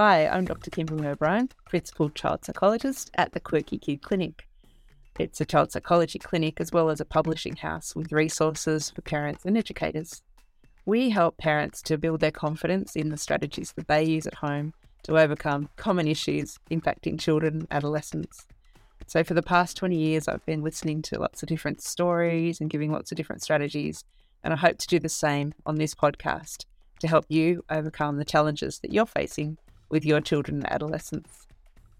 Hi, 0.00 0.28
I'm 0.28 0.44
Dr. 0.44 0.70
Kimberly 0.70 1.08
O'Brien, 1.08 1.48
Principal 1.68 2.08
Child 2.10 2.44
Psychologist 2.44 3.10
at 3.16 3.32
the 3.32 3.40
Quirky 3.40 3.78
Kid 3.78 4.00
Clinic. 4.00 4.46
It's 5.18 5.40
a 5.40 5.44
child 5.44 5.72
psychology 5.72 6.20
clinic 6.20 6.60
as 6.60 6.70
well 6.70 6.88
as 6.88 7.00
a 7.00 7.04
publishing 7.04 7.56
house 7.56 7.96
with 7.96 8.12
resources 8.12 8.90
for 8.90 9.02
parents 9.02 9.44
and 9.44 9.58
educators. 9.58 10.22
We 10.86 11.10
help 11.10 11.36
parents 11.36 11.82
to 11.82 11.98
build 11.98 12.20
their 12.20 12.30
confidence 12.30 12.94
in 12.94 13.08
the 13.08 13.16
strategies 13.16 13.72
that 13.72 13.88
they 13.88 14.04
use 14.04 14.24
at 14.28 14.36
home 14.36 14.72
to 15.02 15.18
overcome 15.18 15.68
common 15.74 16.06
issues 16.06 16.60
impacting 16.70 17.18
children 17.18 17.54
and 17.54 17.66
adolescents. 17.72 18.46
So, 19.08 19.24
for 19.24 19.34
the 19.34 19.42
past 19.42 19.76
20 19.78 19.96
years, 19.96 20.28
I've 20.28 20.46
been 20.46 20.62
listening 20.62 21.02
to 21.02 21.18
lots 21.18 21.42
of 21.42 21.48
different 21.48 21.82
stories 21.82 22.60
and 22.60 22.70
giving 22.70 22.92
lots 22.92 23.10
of 23.10 23.16
different 23.16 23.42
strategies. 23.42 24.04
And 24.44 24.54
I 24.54 24.58
hope 24.58 24.78
to 24.78 24.86
do 24.86 25.00
the 25.00 25.08
same 25.08 25.54
on 25.66 25.74
this 25.74 25.96
podcast 25.96 26.66
to 27.00 27.08
help 27.08 27.24
you 27.28 27.64
overcome 27.68 28.16
the 28.16 28.24
challenges 28.24 28.78
that 28.78 28.92
you're 28.92 29.04
facing 29.04 29.58
with 29.90 30.04
your 30.04 30.20
children 30.20 30.58
and 30.58 30.72
adolescents. 30.72 31.46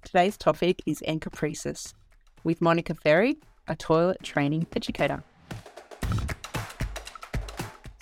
Today's 0.04 0.36
topic 0.36 0.82
is 0.86 1.02
encopresis 1.06 1.94
with 2.44 2.60
Monica 2.60 2.94
Ferry, 2.94 3.36
a 3.66 3.76
toilet 3.76 4.22
training 4.22 4.66
educator. 4.74 5.22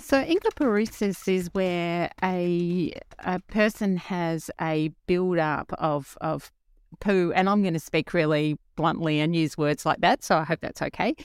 So, 0.01 0.23
encopresis 0.23 1.27
is 1.27 1.49
where 1.53 2.11
a, 2.23 2.93
a 3.21 3.41
person 3.41 3.97
has 3.97 4.51
a 4.61 4.93
build 5.09 5.39
up 5.39 5.73
of, 5.79 6.17
of 6.21 6.53
poo, 7.01 7.33
and 7.35 7.49
I'm 7.49 7.63
going 7.63 7.75
to 7.75 7.81
speak 7.81 8.15
really 8.15 8.57
bluntly 8.77 9.19
and 9.19 9.35
use 9.35 9.59
words 9.59 9.85
like 9.85 10.01
that, 10.03 10.23
so 10.23 10.37
I 10.37 10.45
hope 10.45 10.61
that's 10.61 10.81
okay. 10.81 11.17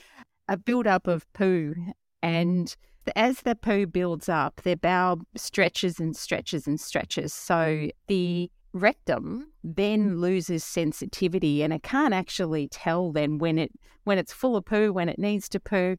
A 0.48 0.56
build 0.56 0.88
up 0.88 1.06
of 1.06 1.32
poo, 1.32 1.74
and 2.22 2.74
as 3.16 3.40
the 3.42 3.54
poo 3.54 3.86
builds 3.86 4.28
up, 4.28 4.62
their 4.62 4.76
bowel 4.76 5.20
stretches 5.36 5.98
and 5.98 6.16
stretches 6.16 6.66
and 6.66 6.80
stretches. 6.80 7.32
So 7.32 7.88
the 8.06 8.50
rectum 8.72 9.48
then 9.62 10.12
mm. 10.12 10.20
loses 10.20 10.64
sensitivity 10.64 11.62
and 11.62 11.72
it 11.72 11.82
can't 11.82 12.14
actually 12.14 12.68
tell 12.68 13.12
then 13.12 13.38
when 13.38 13.58
it 13.58 13.72
when 14.04 14.18
it's 14.18 14.32
full 14.32 14.56
of 14.56 14.64
poo, 14.64 14.92
when 14.92 15.08
it 15.08 15.18
needs 15.18 15.48
to 15.50 15.60
poo. 15.60 15.96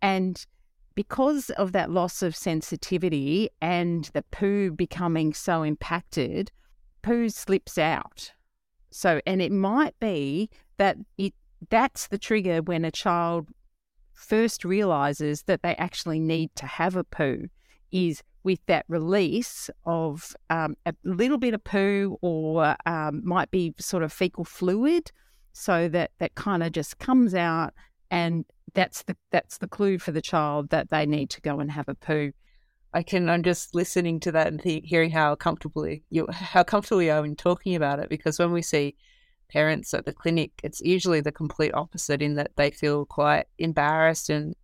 And 0.00 0.44
because 0.94 1.50
of 1.50 1.72
that 1.72 1.90
loss 1.90 2.22
of 2.22 2.36
sensitivity 2.36 3.48
and 3.60 4.10
the 4.14 4.22
poo 4.30 4.70
becoming 4.70 5.32
so 5.32 5.62
impacted, 5.62 6.50
poo 7.02 7.28
slips 7.28 7.78
out. 7.78 8.32
So 8.90 9.20
and 9.26 9.40
it 9.40 9.52
might 9.52 9.98
be 10.00 10.50
that 10.76 10.96
it 11.18 11.34
that's 11.70 12.08
the 12.08 12.18
trigger 12.18 12.60
when 12.60 12.84
a 12.84 12.90
child 12.90 13.48
first 14.22 14.64
realizes 14.64 15.42
that 15.44 15.62
they 15.62 15.74
actually 15.76 16.20
need 16.20 16.50
to 16.56 16.66
have 16.66 16.96
a 16.96 17.04
poo 17.04 17.48
is 17.90 18.22
with 18.44 18.60
that 18.66 18.84
release 18.88 19.70
of 19.84 20.34
um, 20.50 20.74
a 20.86 20.94
little 21.04 21.38
bit 21.38 21.54
of 21.54 21.62
poo 21.62 22.16
or 22.22 22.76
um, 22.86 23.20
might 23.24 23.50
be 23.50 23.74
sort 23.78 24.02
of 24.02 24.12
fecal 24.12 24.44
fluid 24.44 25.10
so 25.52 25.88
that 25.88 26.10
that 26.18 26.34
kind 26.34 26.62
of 26.62 26.72
just 26.72 26.98
comes 26.98 27.34
out 27.34 27.74
and 28.10 28.44
that's 28.74 29.02
the 29.02 29.16
that's 29.30 29.58
the 29.58 29.68
clue 29.68 29.98
for 29.98 30.12
the 30.12 30.22
child 30.22 30.70
that 30.70 30.90
they 30.90 31.04
need 31.04 31.28
to 31.28 31.40
go 31.42 31.60
and 31.60 31.70
have 31.70 31.88
a 31.88 31.94
poo 31.94 32.32
I 32.94 33.02
can. 33.02 33.30
I'm 33.30 33.42
just 33.42 33.74
listening 33.74 34.20
to 34.20 34.32
that 34.32 34.48
and 34.48 34.60
th- 34.60 34.84
hearing 34.84 35.10
how 35.10 35.34
comfortably 35.34 36.04
you, 36.10 36.26
how 36.30 36.62
comfortable 36.62 37.02
you 37.02 37.12
are 37.12 37.24
in 37.24 37.36
talking 37.36 37.74
about 37.74 38.00
it. 38.00 38.10
Because 38.10 38.38
when 38.38 38.52
we 38.52 38.62
see 38.62 38.96
parents 39.52 39.92
at 39.94 40.04
the 40.04 40.12
clinic, 40.12 40.50
it's 40.62 40.80
usually 40.80 41.20
the 41.20 41.32
complete 41.32 41.74
opposite 41.74 42.22
in 42.22 42.34
that 42.34 42.52
they 42.56 42.70
feel 42.70 43.04
quite 43.06 43.46
embarrassed 43.58 44.30
and 44.30 44.54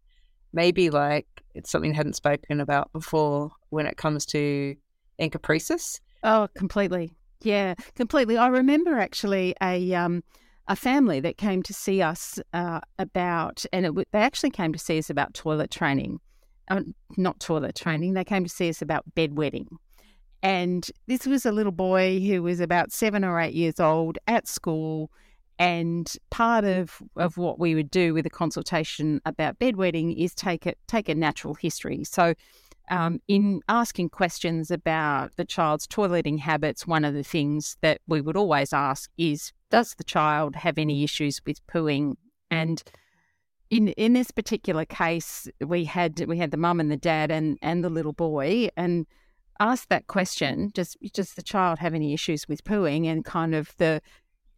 maybe 0.53 0.91
like 0.91 1.27
it's 1.55 1.71
something 1.71 1.91
they 1.91 1.97
hadn't 1.97 2.17
spoken 2.17 2.61
about 2.61 2.93
before 2.93 3.51
when 3.71 3.87
it 3.87 3.97
comes 3.97 4.25
to 4.27 4.75
encopresis. 5.21 6.01
Oh, 6.23 6.49
completely. 6.55 7.13
Yeah, 7.43 7.75
completely. 7.95 8.37
I 8.37 8.49
remember 8.49 8.99
actually 8.99 9.55
a 9.63 9.95
um, 9.95 10.25
a 10.67 10.77
family 10.77 11.21
that 11.21 11.39
came 11.39 11.63
to 11.63 11.73
see 11.73 12.03
us 12.03 12.39
uh, 12.53 12.81
about, 12.99 13.65
and 13.73 13.87
it, 13.87 13.95
they 14.13 14.19
actually 14.19 14.51
came 14.51 14.73
to 14.73 14.79
see 14.79 14.99
us 14.99 15.11
about 15.11 15.35
toilet 15.35 15.71
training. 15.71 16.21
Uh, 16.69 16.83
not 17.17 17.41
toilet 17.41 17.75
training. 17.75 18.13
They 18.13 18.25
came 18.25 18.45
to 18.45 18.51
see 18.51 18.69
us 18.69 18.83
about 18.83 19.05
bedwetting. 19.15 19.67
And 20.43 20.89
this 21.07 21.27
was 21.27 21.45
a 21.45 21.53
little 21.53 21.73
boy 21.73 22.21
who 22.21 22.43
was 22.43 22.61
about 22.61 22.93
seven 22.93 23.25
or 23.25 23.41
eight 23.41 23.55
years 23.55 23.81
old 23.81 24.19
at 24.27 24.47
school. 24.47 25.11
And 25.59 26.13
part 26.31 26.65
of, 26.65 27.03
of 27.17 27.37
what 27.37 27.59
we 27.59 27.75
would 27.75 27.91
do 27.91 28.15
with 28.15 28.25
a 28.27 28.31
consultation 28.31 29.21
about 29.25 29.59
bedwetting 29.59 30.17
is 30.17 30.35
take 30.35 30.67
it 30.67 30.79
take 30.87 31.09
a 31.09 31.15
natural 31.15 31.55
history. 31.55 32.05
So, 32.05 32.35
um, 32.91 33.21
in 33.29 33.61
asking 33.69 34.11
questions 34.11 34.71
about 34.71 35.33
the 35.37 35.45
child's 35.45 35.87
toileting 35.87 36.39
habits, 36.39 36.87
one 36.87 37.05
of 37.05 37.13
the 37.13 37.25
things 37.25 37.77
that 37.83 38.01
we 38.07 38.21
would 38.21 38.37
always 38.37 38.73
ask 38.73 39.11
is, 39.19 39.53
does 39.71 39.95
the 39.97 40.05
child 40.05 40.57
have 40.57 40.79
any 40.79 41.05
issues 41.05 41.41
with 41.45 41.67
pooing? 41.67 42.15
And 42.51 42.83
in 43.69 43.89
in 43.89 44.13
this 44.13 44.31
particular 44.31 44.85
case, 44.85 45.49
we 45.61 45.85
had 45.85 46.25
we 46.27 46.39
had 46.39 46.53
the 46.53 46.57
mum 46.57 46.81
and 46.81 46.91
the 46.91 46.97
dad 46.97 47.31
and 47.31 47.59
and 47.63 47.85
the 47.85 47.91
little 47.91 48.13
boy, 48.13 48.69
and 48.77 49.07
ask 49.61 49.89
that 49.89 50.07
question, 50.07 50.71
does 50.75 50.97
does 51.13 51.35
the 51.35 51.43
child 51.43 51.79
have 51.79 51.95
any 51.95 52.15
issues 52.15 52.49
with 52.49 52.65
pooing? 52.65 53.07
And 53.07 53.25
kind 53.25 53.55
of 53.55 53.75
the 53.79 54.01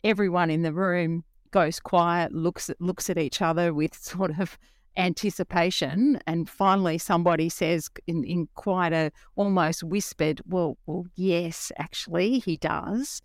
everyone 0.05 0.51
in 0.51 0.63
the 0.63 0.73
room 0.73 1.25
goes 1.51 1.81
quiet, 1.81 2.33
looks 2.33 2.71
at, 2.71 2.81
looks 2.81 3.11
at 3.11 3.19
each 3.19 3.43
other 3.43 3.73
with 3.75 3.95
sort 4.01 4.39
of 4.39 4.59
anticipation, 4.97 6.21
and 6.27 6.49
finally 6.49 6.99
somebody 6.99 7.49
says 7.49 7.89
in, 8.07 8.25
in 8.25 8.49
quite 8.55 8.93
a 8.93 9.11
almost 9.37 9.83
whispered, 9.83 10.41
"Well, 10.47 10.79
well, 10.87 11.07
yes, 11.15 11.73
actually, 11.79 12.39
he 12.41 12.57
does." 12.57 13.23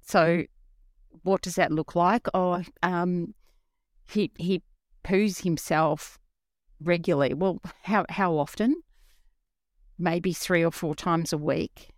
So, 0.00 0.44
what 1.22 1.42
does 1.42 1.54
that 1.54 1.72
look 1.72 1.94
like? 1.94 2.26
Oh, 2.34 2.62
um, 2.82 3.34
he 4.08 4.32
he 4.36 4.62
poos 5.04 5.42
himself 5.42 6.18
regularly. 6.82 7.34
Well, 7.34 7.60
how 7.84 8.06
how 8.08 8.36
often? 8.36 8.82
Maybe 10.00 10.32
three 10.32 10.64
or 10.64 10.70
four 10.70 10.94
times 10.94 11.32
a 11.32 11.38
week. 11.38 11.90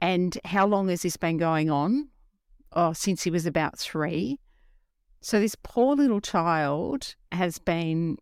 And 0.00 0.36
how 0.44 0.66
long 0.66 0.88
has 0.88 1.02
this 1.02 1.16
been 1.16 1.38
going 1.38 1.70
on? 1.70 2.08
Oh, 2.72 2.92
since 2.92 3.22
he 3.22 3.30
was 3.30 3.46
about 3.46 3.78
three. 3.78 4.38
So 5.20 5.38
this 5.38 5.56
poor 5.62 5.94
little 5.94 6.20
child 6.20 7.14
has 7.30 7.58
been 7.58 8.18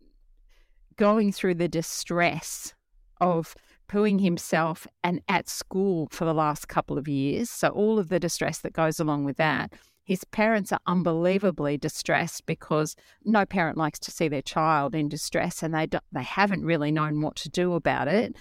going 0.97 1.31
through 1.31 1.55
the 1.55 1.67
distress 1.67 2.73
of 3.19 3.55
pooing 3.89 4.21
himself 4.21 4.87
and 5.03 5.21
at 5.27 5.49
school 5.49 6.07
for 6.11 6.25
the 6.25 6.33
last 6.33 6.67
couple 6.67 6.97
of 6.97 7.07
years. 7.07 7.49
So 7.49 7.69
all 7.69 7.97
of 7.97 8.09
the 8.09 8.19
distress 8.19 8.59
that 8.59 8.73
goes 8.73 8.99
along 8.99 9.25
with 9.25 9.37
that. 9.37 9.73
His 10.03 10.23
parents 10.25 10.71
are 10.71 10.79
unbelievably 10.87 11.77
distressed 11.77 12.45
because 12.45 12.95
no 13.23 13.45
parent 13.45 13.77
likes 13.77 13.99
to 13.99 14.11
see 14.11 14.27
their 14.27 14.41
child 14.41 14.95
in 14.95 15.09
distress 15.09 15.63
and 15.63 15.73
they 15.73 15.87
they 16.11 16.23
haven't 16.23 16.65
really 16.65 16.91
known 16.91 17.21
what 17.21 17.35
to 17.37 17.49
do 17.49 17.73
about 17.73 18.07
it. 18.07 18.35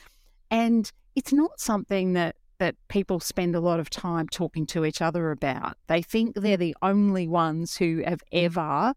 And 0.51 0.91
it's 1.15 1.33
not 1.33 1.61
something 1.61 2.15
that 2.15 2.37
that 2.59 2.77
people 2.89 3.21
spend 3.21 3.55
a 3.55 3.61
lot 3.61 3.81
of 3.81 3.89
time 3.89 4.29
talking 4.29 4.67
to 4.67 4.85
each 4.85 5.01
other 5.01 5.31
about. 5.31 5.77
They 5.87 6.03
think 6.03 6.35
they're 6.35 6.59
the 6.59 6.77
only 6.83 7.27
ones 7.27 7.79
who 7.79 8.03
have 8.05 8.21
ever 8.33 8.95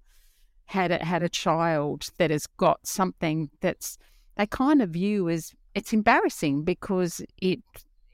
had 0.66 0.92
a, 0.92 1.04
had 1.04 1.24
a 1.24 1.30
child 1.30 2.10
that 2.18 2.30
has 2.30 2.46
got 2.46 2.86
something 2.86 3.50
that's 3.62 3.98
they 4.36 4.48
kind 4.48 4.82
of 4.82 4.90
view 4.90 5.30
as 5.30 5.54
it's 5.76 5.94
embarrassing 5.94 6.64
because 6.64 7.22
it 7.38 7.60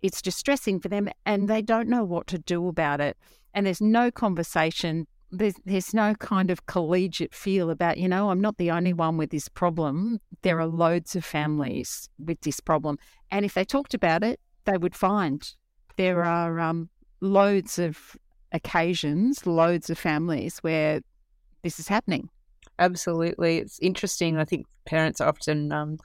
it's 0.01 0.21
distressing 0.21 0.79
for 0.79 0.87
them 0.87 1.09
and 1.25 1.47
they 1.47 1.61
don't 1.61 1.89
know 1.89 2.03
what 2.03 2.27
to 2.27 2.37
do 2.37 2.67
about 2.67 3.01
it 3.01 3.17
and 3.53 3.65
there's 3.65 3.81
no 3.81 4.11
conversation. 4.11 5.07
There's, 5.31 5.55
there's 5.65 5.93
no 5.93 6.15
kind 6.15 6.49
of 6.49 6.65
collegiate 6.65 7.35
feel 7.35 7.69
about, 7.69 7.97
you 7.97 8.07
know, 8.07 8.31
I'm 8.31 8.41
not 8.41 8.57
the 8.57 8.71
only 8.71 8.93
one 8.93 9.17
with 9.17 9.29
this 9.29 9.47
problem. 9.47 10.19
There 10.41 10.59
are 10.59 10.65
loads 10.65 11.15
of 11.15 11.23
families 11.23 12.09
with 12.17 12.41
this 12.41 12.59
problem. 12.59 12.97
And 13.29 13.45
if 13.45 13.53
they 13.53 13.63
talked 13.63 13.93
about 13.93 14.23
it, 14.23 14.39
they 14.65 14.77
would 14.77 14.95
find 14.95 15.47
there 15.97 16.23
are 16.23 16.59
um, 16.59 16.89
loads 17.21 17.77
of 17.77 18.17
occasions, 18.51 19.45
loads 19.45 19.89
of 19.89 19.99
families 19.99 20.59
where 20.59 21.01
this 21.61 21.79
is 21.79 21.87
happening. 21.87 22.29
Absolutely. 22.79 23.57
It's 23.57 23.79
interesting. 23.79 24.37
I 24.37 24.45
think 24.45 24.65
parents 24.85 25.21
are 25.21 25.29
often, 25.29 25.71
um, 25.71 25.97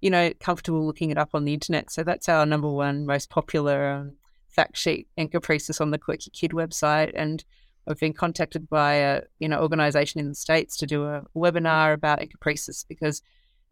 you 0.00 0.10
know, 0.10 0.32
comfortable 0.40 0.84
looking 0.84 1.10
it 1.10 1.18
up 1.18 1.30
on 1.34 1.44
the 1.44 1.54
internet. 1.54 1.92
So 1.92 2.02
that's 2.02 2.28
our 2.28 2.46
number 2.46 2.68
one 2.70 3.06
most 3.06 3.30
popular 3.30 3.86
um, 3.88 4.16
fact 4.52 4.76
sheet 4.76 5.08
encopresis 5.18 5.80
on 5.80 5.90
the 5.90 5.98
Quirky 5.98 6.30
Kid 6.30 6.52
website, 6.52 7.12
and 7.14 7.44
I've 7.88 7.98
been 7.98 8.12
contacted 8.12 8.68
by 8.68 8.94
a 8.94 9.22
you 9.38 9.48
know 9.48 9.60
organization 9.60 10.20
in 10.20 10.28
the 10.28 10.34
states 10.34 10.76
to 10.78 10.86
do 10.86 11.04
a 11.04 11.24
webinar 11.36 11.92
about 11.94 12.20
encopresis 12.20 12.84
because 12.88 13.22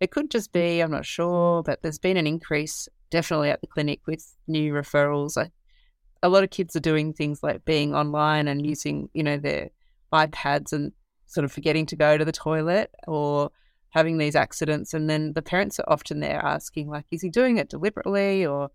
it 0.01 0.11
could 0.11 0.31
just 0.31 0.53
be 0.53 0.81
I'm 0.81 0.91
not 0.91 1.07
sure, 1.07 1.63
but 1.63 1.83
there's 1.83 1.99
been 1.99 2.17
an 2.17 2.27
increase 2.27 2.89
definitely 3.11 3.51
at 3.51 3.61
the 3.61 3.67
clinic 3.67 4.01
with 4.07 4.35
new 4.47 4.73
referrals. 4.73 5.37
I, 5.37 5.51
a 6.23 6.29
lot 6.29 6.45
of 6.45 6.51
kids 6.51 6.77
are 6.77 6.81
doing 6.81 7.13
things 7.13 7.43
like 7.43 7.65
being 7.65 7.95
online 7.95 8.49
and 8.49 8.67
using 8.67 9.09
you 9.15 9.23
know 9.23 9.37
their 9.37 9.71
iPads 10.13 10.73
and 10.73 10.93
sort 11.27 11.45
of 11.45 11.53
forgetting 11.53 11.87
to 11.87 11.97
go 11.97 12.19
to 12.19 12.25
the 12.25 12.33
toilet 12.33 12.91
or 13.07 13.51
having 13.91 14.19
these 14.19 14.37
accidents 14.37 14.95
and 14.95 15.09
then 15.09 15.33
the 15.35 15.43
parents 15.43 15.79
are 15.79 15.89
often 15.89 16.21
there 16.21 16.45
asking 16.45 16.89
like 16.89 17.05
is 17.11 17.23
he 17.23 17.29
doing 17.29 17.57
it 17.57 17.69
deliberately 17.69 18.45
or 18.47 18.71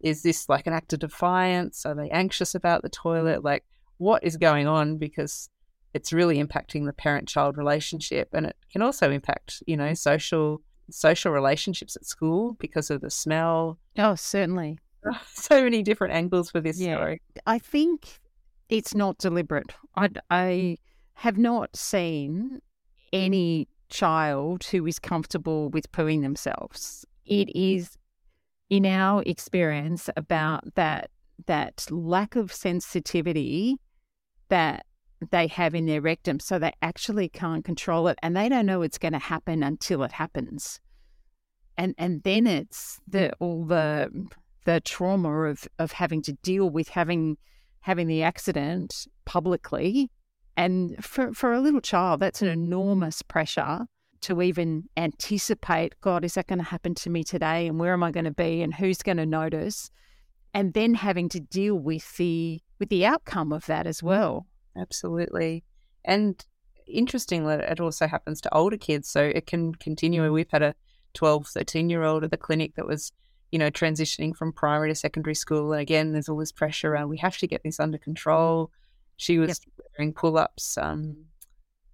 is 0.00 0.22
this 0.22 0.48
like 0.48 0.66
an 0.66 0.72
act 0.72 0.92
of 0.92 1.00
defiance? 1.00 1.84
Are 1.84 1.94
they 1.94 2.08
anxious 2.10 2.54
about 2.54 2.82
the 2.82 2.90
mm. 2.90 2.92
toilet? 2.92 3.44
Like, 3.44 3.64
what 3.98 4.22
is 4.24 4.36
going 4.36 4.66
on? 4.66 4.96
Because 4.98 5.48
it's 5.94 6.12
really 6.12 6.42
impacting 6.42 6.86
the 6.86 6.92
parent-child 6.92 7.56
relationship, 7.56 8.28
and 8.32 8.46
it 8.46 8.56
can 8.70 8.82
also 8.82 9.10
impact, 9.10 9.62
you 9.66 9.76
know, 9.76 9.90
mm. 9.90 9.98
social 9.98 10.60
social 10.90 11.32
relationships 11.32 11.96
at 11.96 12.06
school 12.06 12.54
because 12.54 12.90
of 12.90 13.00
the 13.00 13.10
smell. 13.10 13.78
Oh, 13.98 14.14
certainly. 14.14 14.78
So 15.32 15.62
many 15.62 15.82
different 15.82 16.12
angles 16.14 16.50
for 16.50 16.60
this 16.60 16.78
Yeah. 16.78 16.96
story. 16.96 17.22
I 17.46 17.58
think 17.58 18.20
it's 18.68 18.94
not 18.94 19.18
deliberate. 19.18 19.72
I, 19.96 20.10
I 20.30 20.76
have 21.14 21.38
not 21.38 21.74
seen 21.76 22.60
any 23.12 23.68
child 23.88 24.64
who 24.64 24.86
is 24.86 24.98
comfortable 24.98 25.70
with 25.70 25.90
pooing 25.92 26.22
themselves. 26.22 27.06
It 27.24 27.54
is, 27.56 27.96
in 28.70 28.84
our 28.86 29.22
experience, 29.24 30.10
about 30.16 30.74
that 30.74 31.10
that 31.46 31.86
lack 31.90 32.36
of 32.36 32.52
sensitivity 32.52 33.76
that 34.48 34.84
they 35.30 35.46
have 35.46 35.74
in 35.74 35.86
their 35.86 36.00
rectum, 36.00 36.40
so 36.40 36.58
they 36.58 36.72
actually 36.82 37.28
can't 37.28 37.64
control 37.64 38.08
it, 38.08 38.18
and 38.22 38.36
they 38.36 38.48
don't 38.48 38.66
know 38.66 38.82
it's 38.82 38.98
going 38.98 39.12
to 39.12 39.18
happen 39.18 39.62
until 39.62 40.02
it 40.02 40.12
happens, 40.12 40.80
and 41.76 41.94
and 41.98 42.22
then 42.22 42.46
it's 42.46 43.00
the 43.06 43.32
all 43.40 43.64
the 43.64 44.10
the 44.64 44.80
trauma 44.80 45.44
of 45.44 45.66
of 45.78 45.92
having 45.92 46.22
to 46.22 46.32
deal 46.34 46.68
with 46.68 46.88
having 46.88 47.36
having 47.80 48.06
the 48.06 48.22
accident 48.22 49.06
publicly. 49.24 50.10
And 50.56 51.02
for 51.04 51.32
for 51.32 51.52
a 51.52 51.60
little 51.60 51.80
child 51.80 52.18
that's 52.18 52.42
an 52.42 52.48
enormous 52.48 53.22
pressure 53.22 53.86
to 54.20 54.42
even 54.42 54.84
anticipate 54.96 56.00
god 56.00 56.24
is 56.24 56.34
that 56.34 56.46
going 56.46 56.58
to 56.58 56.64
happen 56.64 56.94
to 56.94 57.10
me 57.10 57.22
today 57.22 57.66
and 57.66 57.78
where 57.78 57.92
am 57.92 58.02
i 58.02 58.10
going 58.10 58.24
to 58.24 58.30
be 58.30 58.62
and 58.62 58.74
who's 58.74 59.02
going 59.02 59.16
to 59.16 59.26
notice 59.26 59.90
and 60.54 60.74
then 60.74 60.94
having 60.94 61.28
to 61.28 61.40
deal 61.40 61.74
with 61.74 62.16
the 62.16 62.60
with 62.78 62.88
the 62.88 63.04
outcome 63.04 63.52
of 63.52 63.66
that 63.66 63.86
as 63.86 64.02
well 64.02 64.46
Absolutely. 64.78 65.64
And 66.04 66.44
interestingly, 66.86 67.54
it 67.54 67.80
also 67.80 68.06
happens 68.06 68.40
to 68.42 68.54
older 68.54 68.76
kids. 68.76 69.08
So 69.08 69.22
it 69.22 69.46
can 69.46 69.74
continue. 69.74 70.32
We've 70.32 70.50
had 70.50 70.62
a 70.62 70.74
12, 71.14 71.48
13 71.48 71.90
year 71.90 72.04
old 72.04 72.24
at 72.24 72.30
the 72.30 72.36
clinic 72.36 72.74
that 72.76 72.86
was, 72.86 73.12
you 73.50 73.58
know, 73.58 73.70
transitioning 73.70 74.34
from 74.34 74.52
primary 74.52 74.90
to 74.90 74.94
secondary 74.94 75.34
school. 75.34 75.72
And 75.72 75.82
again, 75.82 76.12
there's 76.12 76.28
all 76.28 76.38
this 76.38 76.52
pressure 76.52 76.92
around 76.92 77.08
we 77.08 77.18
have 77.18 77.38
to 77.38 77.46
get 77.46 77.62
this 77.64 77.80
under 77.80 77.98
control. 77.98 78.70
She 79.16 79.38
was 79.38 79.60
wearing 79.98 80.12
pull 80.12 80.38
ups. 80.38 80.78
Um, 80.78 81.24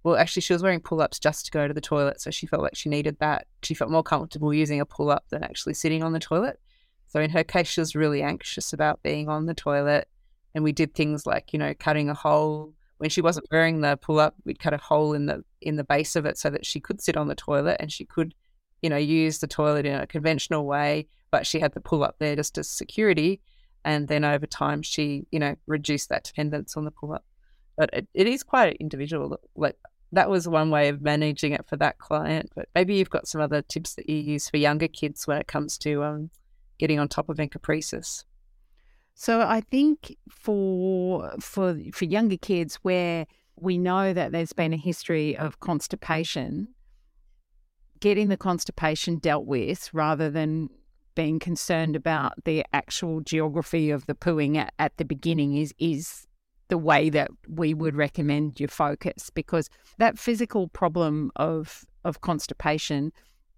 well, 0.05 0.17
actually, 0.17 0.43
she 0.43 0.53
was 0.53 0.61
wearing 0.61 0.79
pull 0.79 1.01
ups 1.01 1.17
just 1.17 1.45
to 1.45 1.51
go 1.51 1.67
to 1.67 1.73
the 1.73 1.81
toilet. 1.81 2.21
So 2.21 2.29
she 2.29 2.45
felt 2.45 2.61
like 2.61 2.75
she 2.75 2.89
needed 2.89 3.17
that. 3.19 3.47
She 3.63 3.73
felt 3.73 3.89
more 3.89 4.03
comfortable 4.03 4.53
using 4.53 4.79
a 4.79 4.85
pull 4.85 5.09
up 5.09 5.25
than 5.29 5.43
actually 5.43 5.73
sitting 5.73 6.03
on 6.03 6.13
the 6.13 6.19
toilet. 6.19 6.59
So 7.07 7.19
in 7.19 7.31
her 7.31 7.43
case, 7.43 7.67
she 7.67 7.81
was 7.81 7.95
really 7.95 8.21
anxious 8.21 8.71
about 8.71 9.01
being 9.01 9.29
on 9.29 9.47
the 9.47 9.55
toilet. 9.55 10.07
And 10.53 10.63
we 10.63 10.73
did 10.73 10.93
things 10.93 11.25
like, 11.25 11.53
you 11.53 11.59
know, 11.59 11.73
cutting 11.73 12.09
a 12.09 12.13
hole 12.13 12.75
when 12.97 13.09
she 13.09 13.21
wasn't 13.21 13.47
wearing 13.51 13.81
the 13.81 13.97
pull 13.97 14.19
up, 14.19 14.35
we'd 14.45 14.59
cut 14.59 14.73
a 14.73 14.77
hole 14.77 15.13
in 15.13 15.25
the 15.25 15.43
in 15.59 15.75
the 15.75 15.83
base 15.83 16.15
of 16.15 16.25
it 16.25 16.37
so 16.37 16.49
that 16.51 16.65
she 16.65 16.79
could 16.79 17.01
sit 17.01 17.17
on 17.17 17.27
the 17.27 17.35
toilet 17.35 17.77
and 17.79 17.91
she 17.91 18.05
could, 18.05 18.35
you 18.83 18.89
know, 18.89 18.97
use 18.97 19.39
the 19.39 19.47
toilet 19.47 19.85
in 19.85 19.95
a 19.95 20.07
conventional 20.07 20.65
way, 20.65 21.07
but 21.31 21.47
she 21.47 21.59
had 21.59 21.73
the 21.73 21.81
pull 21.81 22.03
up 22.03 22.17
there 22.19 22.35
just 22.35 22.57
as 22.57 22.69
security. 22.69 23.41
And 23.83 24.07
then 24.07 24.23
over 24.23 24.45
time, 24.45 24.81
she, 24.81 25.25
you 25.31 25.39
know, 25.39 25.55
reduced 25.67 26.09
that 26.09 26.23
dependence 26.23 26.77
on 26.77 26.85
the 26.85 26.91
pull 26.91 27.13
up. 27.13 27.25
But 27.75 27.89
it, 27.91 28.07
it 28.13 28.27
is 28.27 28.43
quite 28.43 28.77
individual. 28.79 29.39
Like 29.55 29.77
that 30.15 30.29
was 30.29 30.47
one 30.47 30.69
way 30.69 30.87
of 30.89 31.01
managing 31.01 31.51
it 31.51 31.65
for 31.67 31.75
that 31.77 31.99
client. 31.99 32.51
But 32.55 32.69
maybe 32.73 32.95
you've 32.95 33.09
got 33.09 33.27
some 33.27 33.41
other 33.41 33.61
tips 33.61 33.95
that 33.95 34.09
you 34.09 34.17
use 34.17 34.49
for 34.49 34.57
younger 34.57 34.87
kids 34.87 35.27
when 35.27 35.37
it 35.37 35.47
comes 35.47 35.77
to 35.79 36.03
um, 36.03 36.29
getting 36.77 36.99
on 36.99 37.07
top 37.07 37.29
of 37.29 37.37
encopresis. 37.37 38.23
So 39.13 39.41
I 39.41 39.61
think 39.61 40.17
for 40.29 41.31
for 41.39 41.77
for 41.93 42.05
younger 42.05 42.37
kids 42.37 42.75
where 42.81 43.27
we 43.55 43.77
know 43.77 44.13
that 44.13 44.31
there's 44.31 44.53
been 44.53 44.73
a 44.73 44.77
history 44.77 45.37
of 45.37 45.59
constipation, 45.59 46.69
getting 47.99 48.27
the 48.27 48.37
constipation 48.37 49.17
dealt 49.17 49.45
with 49.45 49.89
rather 49.93 50.29
than 50.29 50.69
being 51.15 51.39
concerned 51.39 51.95
about 51.95 52.43
the 52.43 52.65
actual 52.73 53.21
geography 53.21 53.89
of 53.89 54.05
the 54.05 54.15
pooing 54.15 54.57
at, 54.57 54.73
at 54.77 54.97
the 54.97 55.05
beginning 55.05 55.55
is 55.55 55.73
is 55.79 56.27
the 56.67 56.77
way 56.77 57.09
that 57.09 57.29
we 57.47 57.73
would 57.73 57.95
recommend 57.95 58.59
you 58.59 58.67
focus 58.67 59.29
because 59.29 59.69
that 59.97 60.17
physical 60.17 60.67
problem 60.67 61.31
of 61.35 61.85
of 62.03 62.21
constipation 62.21 63.11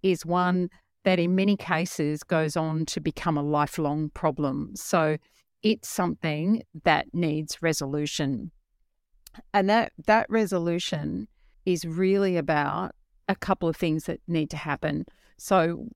is 0.04 0.25
one 0.25 0.69
that 1.04 1.19
in 1.19 1.36
many 1.36 1.56
cases 1.56 2.24
goes 2.24 2.57
on 2.57 2.86
to 2.86 3.00
become 3.00 3.38
a 3.38 3.44
lifelong 3.44 4.09
problem. 4.09 4.71
So 4.75 5.18
it's 5.63 5.88
something 5.88 6.63
that 6.83 7.07
needs 7.13 7.62
resolution. 7.62 8.51
And 9.53 9.69
that 9.69 9.94
that 10.06 10.30
resolution 10.30 11.27
is 11.65 11.86
really 11.86 12.38
about 12.38 12.94
a 13.27 13.36
couple 13.36 13.69
of 13.69 13.75
things 13.75 14.06
that 14.06 14.19
need 14.27 14.50
to 14.50 14.57
happen. 14.57 15.06
So 15.38 15.88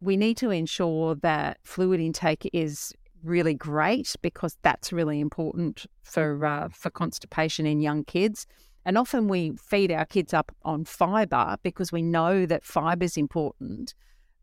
we 0.00 0.16
need 0.16 0.36
to 0.38 0.50
ensure 0.50 1.14
that 1.16 1.58
fluid 1.64 2.00
intake 2.00 2.48
is 2.52 2.94
really 3.22 3.54
great 3.54 4.14
because 4.22 4.56
that's 4.62 4.92
really 4.92 5.20
important 5.20 5.86
for 6.02 6.44
uh, 6.44 6.68
for 6.70 6.90
constipation 6.90 7.66
in 7.66 7.80
young 7.80 8.04
kids. 8.04 8.46
And 8.84 8.96
often 8.96 9.28
we 9.28 9.52
feed 9.56 9.92
our 9.92 10.06
kids 10.06 10.32
up 10.32 10.54
on 10.62 10.84
fiber 10.84 11.56
because 11.62 11.92
we 11.92 12.02
know 12.02 12.46
that 12.46 12.64
fiber 12.64 13.04
is 13.04 13.16
important. 13.16 13.94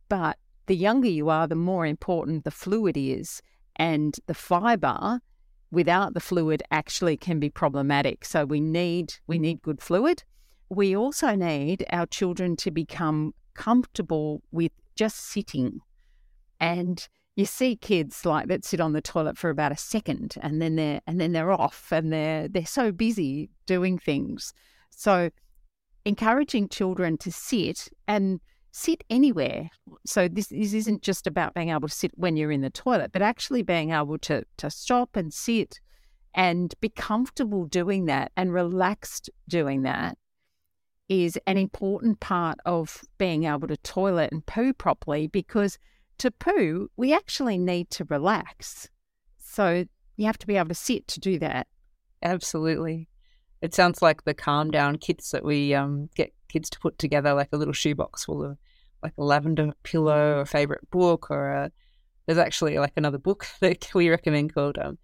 But 0.09 0.37
the 0.67 0.75
younger 0.75 1.07
you 1.07 1.29
are, 1.29 1.47
the 1.47 1.55
more 1.55 1.85
important 1.85 2.43
the 2.43 2.51
fluid 2.51 2.95
is. 2.97 3.41
And 3.77 4.15
the 4.27 4.33
fiber 4.33 5.19
without 5.71 6.13
the 6.13 6.19
fluid 6.19 6.63
actually 6.71 7.17
can 7.17 7.39
be 7.39 7.49
problematic. 7.49 8.25
So 8.25 8.45
we 8.45 8.61
need 8.61 9.15
we 9.27 9.39
need 9.39 9.61
good 9.61 9.81
fluid. 9.81 10.23
We 10.69 10.95
also 10.95 11.35
need 11.35 11.85
our 11.91 12.05
children 12.05 12.55
to 12.57 12.71
become 12.71 13.33
comfortable 13.53 14.41
with 14.51 14.71
just 14.95 15.17
sitting. 15.17 15.79
And 16.59 17.07
you 17.37 17.45
see 17.45 17.77
kids 17.77 18.25
like 18.25 18.47
that 18.47 18.65
sit 18.65 18.81
on 18.81 18.91
the 18.91 19.01
toilet 19.01 19.37
for 19.37 19.49
about 19.49 19.71
a 19.71 19.77
second 19.77 20.35
and 20.41 20.61
then 20.61 20.75
they're 20.75 20.99
and 21.07 21.21
then 21.21 21.31
they're 21.31 21.51
off 21.53 21.93
and 21.93 22.11
they're 22.11 22.49
they're 22.49 22.65
so 22.65 22.91
busy 22.91 23.49
doing 23.65 23.97
things 23.97 24.53
so 24.89 25.29
encouraging 26.03 26.69
children 26.69 27.17
to 27.17 27.31
sit 27.31 27.89
and 28.07 28.39
sit 28.71 29.03
anywhere. 29.09 29.69
So 30.05 30.27
this, 30.27 30.47
this 30.47 30.73
isn't 30.73 31.01
just 31.01 31.25
about 31.25 31.53
being 31.53 31.69
able 31.69 31.87
to 31.87 31.93
sit 31.93 32.11
when 32.15 32.37
you're 32.37 32.51
in 32.51 32.61
the 32.61 32.69
toilet, 32.69 33.11
but 33.11 33.21
actually 33.21 33.63
being 33.63 33.91
able 33.91 34.17
to 34.19 34.43
to 34.57 34.69
stop 34.69 35.15
and 35.15 35.33
sit 35.33 35.79
and 36.33 36.73
be 36.79 36.89
comfortable 36.89 37.65
doing 37.65 38.05
that 38.05 38.31
and 38.37 38.53
relaxed 38.53 39.29
doing 39.49 39.81
that 39.81 40.17
is 41.09 41.39
an 41.47 41.57
important 41.57 42.19
part 42.19 42.59
of 42.65 43.01
being 43.17 43.45
able 43.45 43.67
to 43.67 43.77
toilet 43.77 44.31
and 44.31 44.45
poo 44.45 44.73
properly 44.73 45.25
because 45.27 45.79
to 46.19 46.31
poo, 46.31 46.89
we 46.97 47.13
actually 47.13 47.57
need 47.57 47.89
to 47.91 48.05
relax. 48.05 48.89
So 49.39 49.85
you 50.15 50.25
have 50.25 50.37
to 50.39 50.47
be 50.47 50.57
able 50.57 50.69
to 50.69 50.75
sit 50.75 51.07
to 51.09 51.19
do 51.19 51.39
that. 51.39 51.67
Absolutely. 52.21 53.07
It 53.61 53.73
sounds 53.73 54.01
like 54.01 54.23
the 54.23 54.33
calm 54.33 54.71
down 54.71 54.97
kits 54.97 55.31
that 55.31 55.43
we 55.43 55.73
um, 55.73 56.09
get 56.15 56.33
kids 56.49 56.69
to 56.71 56.79
put 56.79 56.97
together, 56.97 57.33
like 57.33 57.49
a 57.51 57.57
little 57.57 57.73
shoebox 57.73 58.25
full 58.25 58.43
of 58.43 58.57
like 59.03 59.13
a 59.17 59.23
lavender 59.23 59.73
pillow, 59.83 60.39
a 60.39 60.45
favorite 60.45 60.89
book, 60.91 61.29
or 61.29 61.51
a, 61.51 61.71
there's 62.25 62.37
actually 62.37 62.77
like 62.79 62.93
another 62.95 63.17
book 63.17 63.47
that 63.61 63.89
we 63.93 64.09
recommend 64.09 64.53
called 64.53 64.77
um, 64.77 64.97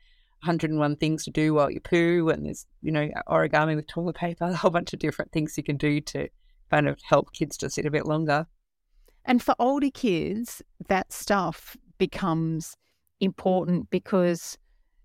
101 0.43 0.95
Things 0.97 1.23
to 1.23 1.31
Do 1.31 1.53
While 1.53 1.71
You 1.71 1.79
Poo. 1.79 2.29
And 2.29 2.45
there's, 2.45 2.65
you 2.81 2.91
know, 2.91 3.07
origami 3.27 3.75
with 3.75 3.87
toilet 3.87 4.15
paper, 4.15 4.45
a 4.49 4.55
whole 4.55 4.71
bunch 4.71 4.93
of 4.93 4.99
different 4.99 5.31
things 5.31 5.57
you 5.57 5.63
can 5.63 5.77
do 5.77 6.01
to 6.01 6.27
kind 6.71 6.87
of 6.87 6.99
help 7.03 7.33
kids 7.33 7.57
to 7.57 7.69
sit 7.69 7.85
a 7.85 7.91
bit 7.91 8.05
longer. 8.05 8.47
And 9.25 9.41
for 9.41 9.55
older 9.59 9.89
kids, 9.89 10.61
that 10.87 11.13
stuff 11.13 11.77
becomes 11.97 12.75
important 13.19 13.89
because 13.89 14.57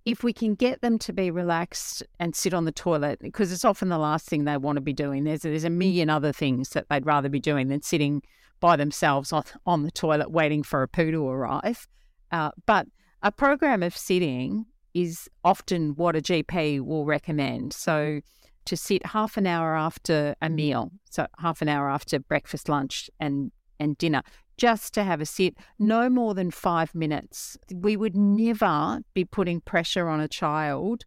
if 0.05 0.25
we 0.25 0.33
can 0.33 0.55
get 0.55 0.81
them 0.81 0.99
to 0.99 1.13
be 1.13 1.31
relaxed 1.31 2.03
and 2.19 2.35
sit 2.35 2.55
on 2.55 2.65
the 2.65 2.73
toilet, 2.73 3.19
because 3.21 3.53
it's 3.53 3.65
often 3.65 3.91
the 3.91 3.99
last 3.99 4.27
thing 4.27 4.45
they 4.45 4.57
want 4.57 4.77
to 4.77 4.81
be 4.81 4.93
doing. 4.93 5.25
There's 5.25 5.43
there's 5.43 5.65
a 5.65 5.71
million 5.71 6.09
other 6.09 6.33
things 6.33 6.71
that 6.71 6.87
they'd 6.89 7.05
rather 7.05 7.29
be 7.29 7.41
doing 7.41 7.69
than 7.69 7.83
sitting 7.83 8.23
by 8.61 8.77
themselves 8.77 9.33
on, 9.33 9.45
on 9.67 9.83
the 9.83 9.91
toilet 9.91 10.31
waiting 10.31 10.63
for 10.63 10.83
a 10.83 10.89
poo 10.89 11.11
to 11.11 11.29
arrive. 11.29 11.87
Uh, 12.33 12.51
but 12.67 12.87
a 13.23 13.31
program 13.31 13.83
of 13.83 13.97
sitting 13.97 14.67
is 14.95 15.29
often 15.45 15.95
what 15.95 16.17
a 16.17 16.21
GP 16.21 16.81
will 16.81 17.05
recommend. 17.05 17.73
So 17.73 18.21
to 18.65 18.77
sit 18.77 19.07
half 19.07 19.37
an 19.37 19.47
hour 19.47 19.77
after 19.77 20.35
a 20.41 20.49
meal, 20.49 20.91
so 21.11 21.27
half 21.39 21.63
an 21.63 21.69
hour 21.69 21.89
after 21.89 22.19
breakfast, 22.19 22.69
lunch, 22.69 23.11
and 23.21 23.53
and 23.79 23.97
dinner, 23.99 24.23
just 24.57 24.93
to 24.95 25.05
have 25.05 25.21
a 25.21 25.27
sit, 25.27 25.57
no 25.79 26.11
more 26.11 26.35
than 26.35 26.51
five 26.51 26.95
minutes. 26.95 27.57
We 27.73 27.97
would 27.97 28.17
never 28.17 29.01
be 29.15 29.25
putting 29.25 29.61
pressure 29.61 30.09
on 30.09 30.21
a 30.21 30.29
child 30.29 31.05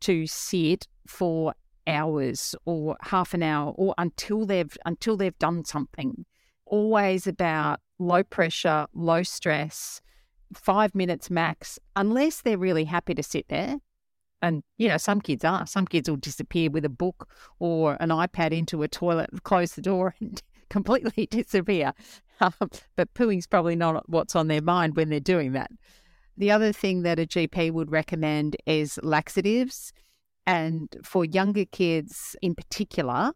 to 0.00 0.26
sit 0.26 0.86
for 1.06 1.54
hours 1.86 2.54
or 2.64 2.96
half 3.02 3.34
an 3.34 3.42
hour 3.42 3.72
or 3.76 3.94
until 3.98 4.46
they've 4.46 4.76
until 4.84 5.16
they've 5.16 5.38
done 5.38 5.64
something. 5.64 6.24
Always 6.66 7.26
about 7.26 7.80
low 7.98 8.22
pressure, 8.22 8.86
low 8.94 9.22
stress, 9.22 10.00
five 10.54 10.94
minutes 10.94 11.30
max, 11.30 11.78
unless 11.96 12.42
they're 12.42 12.58
really 12.58 12.84
happy 12.84 13.14
to 13.14 13.22
sit 13.22 13.48
there. 13.48 13.76
And, 14.42 14.62
you 14.78 14.88
know, 14.88 14.96
some 14.96 15.20
kids 15.20 15.44
are. 15.44 15.66
Some 15.66 15.86
kids 15.86 16.08
will 16.08 16.16
disappear 16.16 16.70
with 16.70 16.84
a 16.84 16.90
book 16.90 17.28
or 17.58 17.98
an 18.00 18.08
iPad 18.08 18.52
into 18.52 18.82
a 18.82 18.88
toilet, 18.88 19.28
close 19.42 19.72
the 19.72 19.82
door, 19.82 20.14
and 20.20 20.42
completely 20.70 21.26
disappear. 21.30 21.92
Um, 22.40 22.54
but 22.96 23.12
pooing's 23.14 23.46
probably 23.46 23.76
not 23.76 24.08
what's 24.08 24.34
on 24.34 24.48
their 24.48 24.62
mind 24.62 24.96
when 24.96 25.10
they're 25.10 25.20
doing 25.20 25.52
that. 25.52 25.70
The 26.38 26.50
other 26.50 26.72
thing 26.72 27.02
that 27.02 27.18
a 27.18 27.26
GP 27.26 27.72
would 27.72 27.90
recommend 27.90 28.56
is 28.64 28.98
laxatives. 29.02 29.92
And 30.46 30.88
for 31.04 31.24
younger 31.24 31.66
kids 31.66 32.34
in 32.40 32.54
particular, 32.54 33.32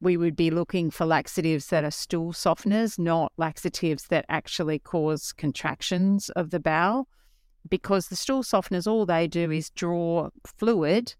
we 0.00 0.16
would 0.16 0.36
be 0.36 0.50
looking 0.50 0.90
for 0.90 1.04
laxatives 1.04 1.66
that 1.68 1.84
are 1.84 1.90
stool 1.90 2.32
softeners, 2.32 2.98
not 2.98 3.32
laxatives 3.38 4.06
that 4.08 4.24
actually 4.28 4.78
cause 4.78 5.32
contractions 5.32 6.30
of 6.30 6.50
the 6.50 6.60
bowel. 6.60 7.08
Because 7.68 8.06
the 8.06 8.16
stool 8.16 8.44
softeners, 8.44 8.86
all 8.86 9.04
they 9.04 9.26
do 9.26 9.50
is 9.50 9.70
draw 9.70 10.28
fluid 10.44 11.16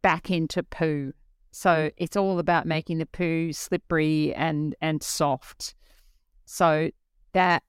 back 0.00 0.30
into 0.30 0.62
poo. 0.62 1.12
So 1.50 1.70
mm. 1.70 1.92
it's 1.96 2.16
all 2.16 2.38
about 2.38 2.66
making 2.66 2.98
the 2.98 3.06
poo 3.06 3.52
slippery 3.52 4.34
and, 4.34 4.74
and 4.80 5.02
soft. 5.02 5.74
So 6.44 6.90
that 7.32 7.62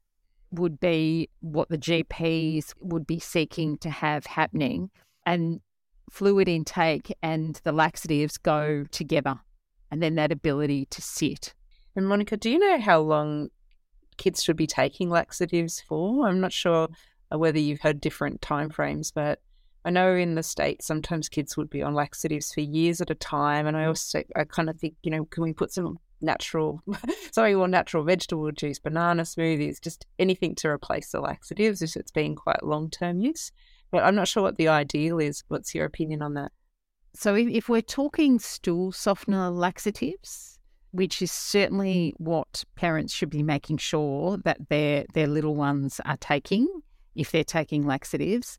would 0.52 0.80
be 0.80 1.30
what 1.40 1.70
the 1.70 1.78
GPs 1.78 2.74
would 2.80 3.08
be 3.08 3.20
seeking 3.20 3.78
to 3.80 3.90
have 3.90 4.26
happening. 4.26 4.90
And 5.26 5.62
fluid 6.12 6.50
intake 6.50 7.16
and 7.24 7.60
the 7.64 7.72
laxatives 7.72 8.38
go 8.38 8.86
together, 8.92 9.40
and 9.90 10.04
then 10.04 10.16
that 10.16 10.32
ability 10.32 10.86
to 10.88 11.02
sit. 11.02 11.54
And 11.96 12.08
Monica, 12.08 12.38
do 12.38 12.50
you 12.50 12.60
know 12.60 12.80
how 12.80 13.00
long 13.00 13.50
kids 14.18 14.44
should 14.44 14.58
be 14.58 14.68
taking 14.68 15.10
laxatives 15.10 15.82
for? 15.82 16.28
I'm 16.28 16.42
not 16.42 16.52
sure 16.52 16.90
whether 17.30 17.60
you've 17.60 17.82
heard 17.82 18.02
different 18.02 18.42
timeframes, 18.42 19.12
but 19.14 19.40
I 19.84 19.90
know 19.90 20.14
in 20.16 20.36
the 20.36 20.44
States 20.44 20.86
sometimes 20.86 21.30
kids 21.30 21.58
would 21.58 21.70
be 21.70 21.82
on 21.82 21.96
laxatives 21.96 22.54
for 22.54 22.62
years 22.62 23.02
at 23.02 23.10
a 23.10 23.16
time. 23.16 23.66
And 23.68 23.76
I 23.76 23.84
mm. 23.84 23.88
also 23.88 24.24
I 24.36 24.44
kind 24.44 24.70
of 24.70 24.80
think, 24.80 24.96
you 25.04 25.12
know, 25.12 25.26
can 25.26 25.44
we 25.44 25.54
put 25.54 25.72
some 25.72 25.98
natural, 26.22 26.82
sorry, 27.32 27.54
or 27.54 27.68
natural 27.68 28.04
vegetable 28.04 28.52
juice, 28.52 28.80
banana 28.80 29.24
smoothies, 29.24 29.82
just 29.82 30.06
anything 30.20 30.56
to 30.56 30.70
replace 30.70 31.12
the 31.12 31.20
laxatives 31.20 31.82
if 31.82 31.96
it's 31.96 32.12
been 32.12 32.36
quite 32.36 32.64
long 32.64 32.90
term 32.90 33.20
use. 33.20 33.52
But 33.92 34.04
I'm 34.04 34.16
not 34.16 34.28
sure 34.28 34.44
what 34.44 34.58
the 34.58 34.70
ideal 34.70 35.20
is. 35.20 35.44
What's 35.48 35.76
your 35.76 35.86
opinion 35.86 36.22
on 36.22 36.36
that? 36.36 36.52
So, 37.14 37.36
if, 37.36 37.48
if 37.50 37.68
we're 37.68 37.82
talking 37.82 38.40
stool 38.40 38.92
softener 38.94 39.50
laxatives, 39.50 40.60
which 40.92 41.22
is 41.22 41.32
certainly 41.32 42.14
mm. 42.14 42.24
what 42.24 42.64
parents 42.76 43.14
should 43.14 43.30
be 43.30 43.44
making 43.44 43.78
sure 43.78 44.38
that 44.46 44.70
their 44.70 45.06
their 45.14 45.28
little 45.28 45.56
ones 45.56 46.00
are 46.06 46.18
taking 46.18 46.68
if 47.16 47.32
they're 47.32 47.44
taking 47.44 47.86
laxatives. 47.86 48.58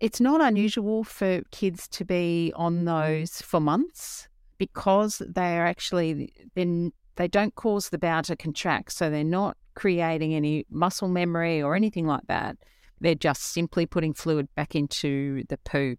It's 0.00 0.20
not 0.20 0.40
unusual 0.40 1.04
for 1.04 1.42
kids 1.50 1.88
to 1.88 2.04
be 2.04 2.52
on 2.56 2.84
those 2.84 3.40
for 3.40 3.60
months 3.60 4.28
because 4.58 5.22
they 5.26 5.58
are 5.58 5.66
actually 5.66 6.32
then 6.54 6.92
they 7.16 7.28
don't 7.28 7.54
cause 7.54 7.90
the 7.90 7.98
bowel 7.98 8.22
to 8.24 8.36
contract, 8.36 8.92
so 8.92 9.08
they're 9.08 9.24
not 9.24 9.56
creating 9.74 10.34
any 10.34 10.66
muscle 10.70 11.08
memory 11.08 11.62
or 11.62 11.76
anything 11.76 12.06
like 12.06 12.26
that. 12.26 12.56
They're 13.00 13.14
just 13.14 13.42
simply 13.42 13.86
putting 13.86 14.14
fluid 14.14 14.48
back 14.54 14.74
into 14.74 15.44
the 15.48 15.58
poo. 15.58 15.96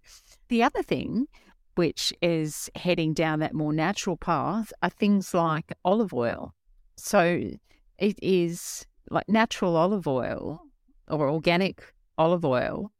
The 0.50 0.64
other 0.64 0.82
thing, 0.82 1.28
which 1.76 2.14
is 2.22 2.70
heading 2.76 3.14
down 3.14 3.40
that 3.40 3.54
more 3.54 3.74
natural 3.74 4.18
path, 4.18 4.74
are 4.82 4.90
things 4.90 5.34
like 5.34 5.72
olive 5.84 6.14
oil. 6.14 6.54
So 6.98 7.52
it 7.98 8.20
is 8.22 8.86
like 9.10 9.30
natural 9.30 9.76
olive 9.76 10.08
oil 10.08 10.62
or 11.08 11.30
organic 11.30 11.94
olive 12.18 12.46
oil 12.46 12.92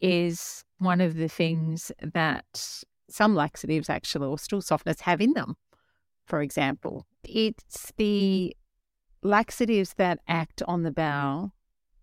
is 0.00 0.64
one 0.78 1.00
of 1.00 1.16
the 1.16 1.28
things 1.28 1.92
that 2.00 2.82
some 3.08 3.34
laxatives 3.34 3.90
actually 3.90 4.26
or 4.26 4.38
stool 4.38 4.62
softeners 4.62 5.00
have 5.00 5.20
in 5.20 5.32
them, 5.32 5.56
for 6.26 6.40
example. 6.40 7.06
It's 7.24 7.92
the 7.96 8.56
laxatives 9.22 9.94
that 9.94 10.20
act 10.26 10.62
on 10.66 10.82
the 10.82 10.90
bowel 10.90 11.52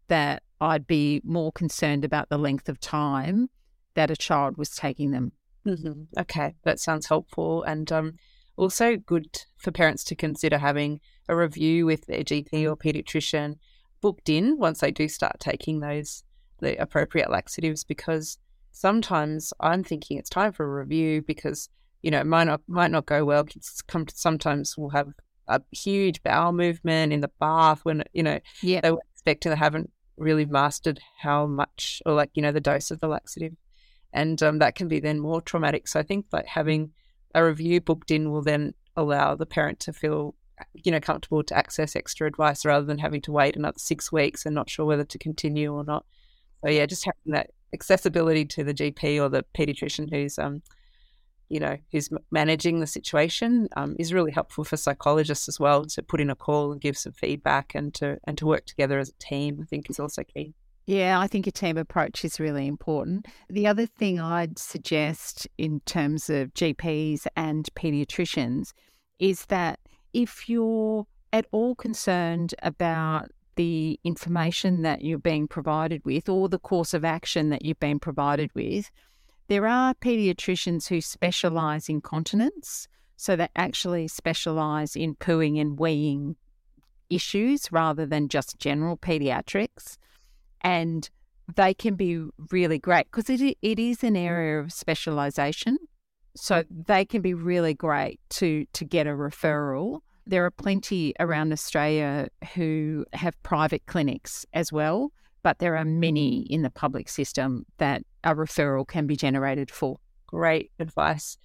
that 0.07 0.43
I'd 0.61 0.87
be 0.87 1.21
more 1.23 1.51
concerned 1.51 2.05
about 2.05 2.29
the 2.29 2.37
length 2.37 2.69
of 2.69 2.79
time 2.79 3.49
that 3.95 4.11
a 4.11 4.15
child 4.15 4.57
was 4.57 4.69
taking 4.69 5.11
them. 5.11 5.31
Mm-hmm. 5.65 6.19
Okay, 6.19 6.55
that 6.63 6.79
sounds 6.79 7.07
helpful. 7.07 7.63
And 7.63 7.91
um, 7.91 8.13
also 8.55 8.95
good 8.95 9.27
for 9.57 9.71
parents 9.71 10.03
to 10.05 10.15
consider 10.15 10.57
having 10.57 10.99
a 11.27 11.35
review 11.35 11.85
with 11.85 12.05
their 12.05 12.23
GP 12.23 12.65
or 12.65 12.75
pediatrician 12.75 13.55
booked 14.01 14.29
in 14.29 14.57
once 14.57 14.79
they 14.79 14.91
do 14.91 15.07
start 15.07 15.39
taking 15.39 15.79
those 15.79 16.23
the 16.59 16.75
appropriate 16.81 17.29
laxatives 17.29 17.83
because 17.83 18.37
sometimes 18.71 19.53
I'm 19.59 19.83
thinking 19.83 20.17
it's 20.17 20.29
time 20.29 20.53
for 20.53 20.63
a 20.65 20.79
review 20.79 21.21
because 21.21 21.69
you 22.01 22.11
know 22.11 22.19
it 22.19 22.27
might 22.27 22.45
not 22.45 22.61
might 22.67 22.91
not 22.91 23.05
go 23.05 23.25
well. 23.25 23.45
Come 23.87 24.05
to, 24.05 24.15
sometimes 24.15 24.77
will 24.77 24.89
have 24.89 25.09
a 25.47 25.61
huge 25.71 26.21
bowel 26.23 26.51
movement 26.51 27.13
in 27.13 27.21
the 27.21 27.31
bath 27.39 27.83
when 27.83 28.03
you 28.13 28.23
know 28.23 28.39
yeah. 28.61 28.81
they 28.81 28.91
were 28.91 29.01
expecting 29.13 29.49
they 29.49 29.57
haven't 29.57 29.91
really 30.17 30.45
mastered 30.45 30.99
how 31.19 31.45
much 31.45 32.01
or 32.05 32.13
like 32.13 32.31
you 32.33 32.41
know 32.41 32.51
the 32.51 32.61
dose 32.61 32.91
of 32.91 32.99
the 32.99 33.07
laxative, 33.07 33.53
and 34.13 34.41
um, 34.43 34.59
that 34.59 34.75
can 34.75 34.87
be 34.87 34.99
then 34.99 35.19
more 35.19 35.41
traumatic. 35.41 35.87
So 35.87 35.99
I 35.99 36.03
think 36.03 36.25
like 36.31 36.45
having 36.45 36.91
a 37.33 37.43
review 37.43 37.81
booked 37.81 38.11
in 38.11 38.31
will 38.31 38.43
then 38.43 38.73
allow 38.95 39.35
the 39.35 39.45
parent 39.45 39.79
to 39.81 39.93
feel 39.93 40.35
you 40.73 40.91
know 40.91 40.99
comfortable 40.99 41.43
to 41.43 41.57
access 41.57 41.95
extra 41.95 42.27
advice 42.27 42.65
rather 42.65 42.85
than 42.85 42.97
having 42.97 43.21
to 43.21 43.31
wait 43.31 43.55
another 43.55 43.77
six 43.77 44.11
weeks 44.11 44.45
and 44.45 44.55
not 44.55 44.69
sure 44.69 44.85
whether 44.85 45.03
to 45.05 45.17
continue 45.17 45.73
or 45.73 45.83
not. 45.83 46.05
So 46.63 46.71
yeah, 46.71 46.85
just 46.85 47.05
having 47.05 47.33
that 47.33 47.51
accessibility 47.73 48.45
to 48.45 48.63
the 48.63 48.73
GP 48.73 49.21
or 49.21 49.29
the 49.29 49.43
pediatrician 49.55 50.09
who's 50.09 50.39
um, 50.39 50.61
you 51.49 51.59
know, 51.59 51.77
who's 51.91 52.09
managing 52.29 52.79
the 52.79 52.87
situation 52.87 53.69
um, 53.77 53.95
is 53.97 54.13
really 54.13 54.31
helpful 54.31 54.63
for 54.63 54.75
psychologists 54.75 55.47
as 55.47 55.59
well 55.59 55.85
to 55.85 56.03
put 56.03 56.19
in 56.19 56.29
a 56.29 56.35
call 56.35 56.71
and 56.71 56.81
give 56.81 56.97
some 56.97 57.13
feedback 57.13 57.73
and 57.73 57.93
to 57.93 58.17
and 58.25 58.37
to 58.37 58.45
work 58.45 58.65
together 58.65 58.99
as 58.99 59.09
a 59.09 59.23
team. 59.23 59.59
I 59.61 59.65
think 59.65 59.89
is 59.89 59.99
also 59.99 60.23
key. 60.23 60.53
Yeah, 60.85 61.19
I 61.19 61.27
think 61.27 61.47
a 61.47 61.51
team 61.51 61.77
approach 61.77 62.23
is 62.23 62.39
really 62.39 62.65
important. 62.65 63.27
The 63.49 63.67
other 63.67 63.85
thing 63.85 64.21
I'd 64.21 64.57
suggest 64.57 65.45
in 65.57 65.81
terms 65.81 66.29
of 66.29 66.53
GPs 66.53 67.27
and 67.35 67.67
pediatricians 67.75 68.71
is 69.19 69.45
that 69.47 69.79
if 70.13 70.47
you're 70.47 71.05
at 71.33 71.45
all 71.51 71.75
concerned 71.75 72.55
about 72.63 73.31
the 73.57 73.99
information 74.03 74.83
that 74.83 75.01
you're 75.01 75.19
being 75.19 75.47
provided 75.47 76.05
with 76.05 76.29
or 76.29 76.47
the 76.47 76.59
course 76.59 76.93
of 76.93 77.03
action 77.03 77.49
that 77.49 77.65
you've 77.65 77.79
been 77.79 77.99
provided 77.99 78.49
with. 78.55 78.89
There 79.49 79.67
are 79.67 79.93
pediatricians 79.95 80.87
who 80.87 81.01
specialise 81.01 81.89
in 81.89 82.01
continence, 82.01 82.87
so 83.17 83.35
they 83.35 83.49
actually 83.55 84.07
specialise 84.07 84.95
in 84.95 85.15
pooing 85.15 85.59
and 85.59 85.77
weeing 85.77 86.35
issues 87.09 87.71
rather 87.71 88.05
than 88.05 88.29
just 88.29 88.59
general 88.59 88.97
pediatrics. 88.97 89.97
And 90.61 91.09
they 91.55 91.73
can 91.73 91.95
be 91.95 92.23
really 92.51 92.77
great 92.77 93.07
because 93.11 93.29
it, 93.29 93.57
it 93.61 93.79
is 93.79 94.03
an 94.03 94.15
area 94.15 94.59
of 94.59 94.67
specialisation. 94.67 95.77
So 96.35 96.63
they 96.69 97.03
can 97.05 97.21
be 97.21 97.33
really 97.33 97.73
great 97.73 98.19
to, 98.31 98.65
to 98.73 98.85
get 98.85 99.07
a 99.07 99.11
referral 99.11 100.01
there 100.27 100.45
are 100.45 100.51
plenty 100.51 101.13
around 101.19 101.53
Australia 101.53 102.27
who 102.53 103.05
have 103.13 103.41
private 103.43 103.85
clinics 103.85 104.45
as 104.53 104.71
well, 104.71 105.11
but 105.41 105.59
there 105.59 105.77
are 105.77 105.85
many 105.85 106.41
in 106.49 106.61
the 106.61 106.69
public 106.69 107.07
system 107.07 107.65
that 107.77 108.03
a 108.23 108.35
referral 108.35 108.87
can 108.87 109.07
be 109.07 109.15
generated 109.15 109.71
for. 109.71 109.99
Great 110.27 110.71
advice. 110.79 111.37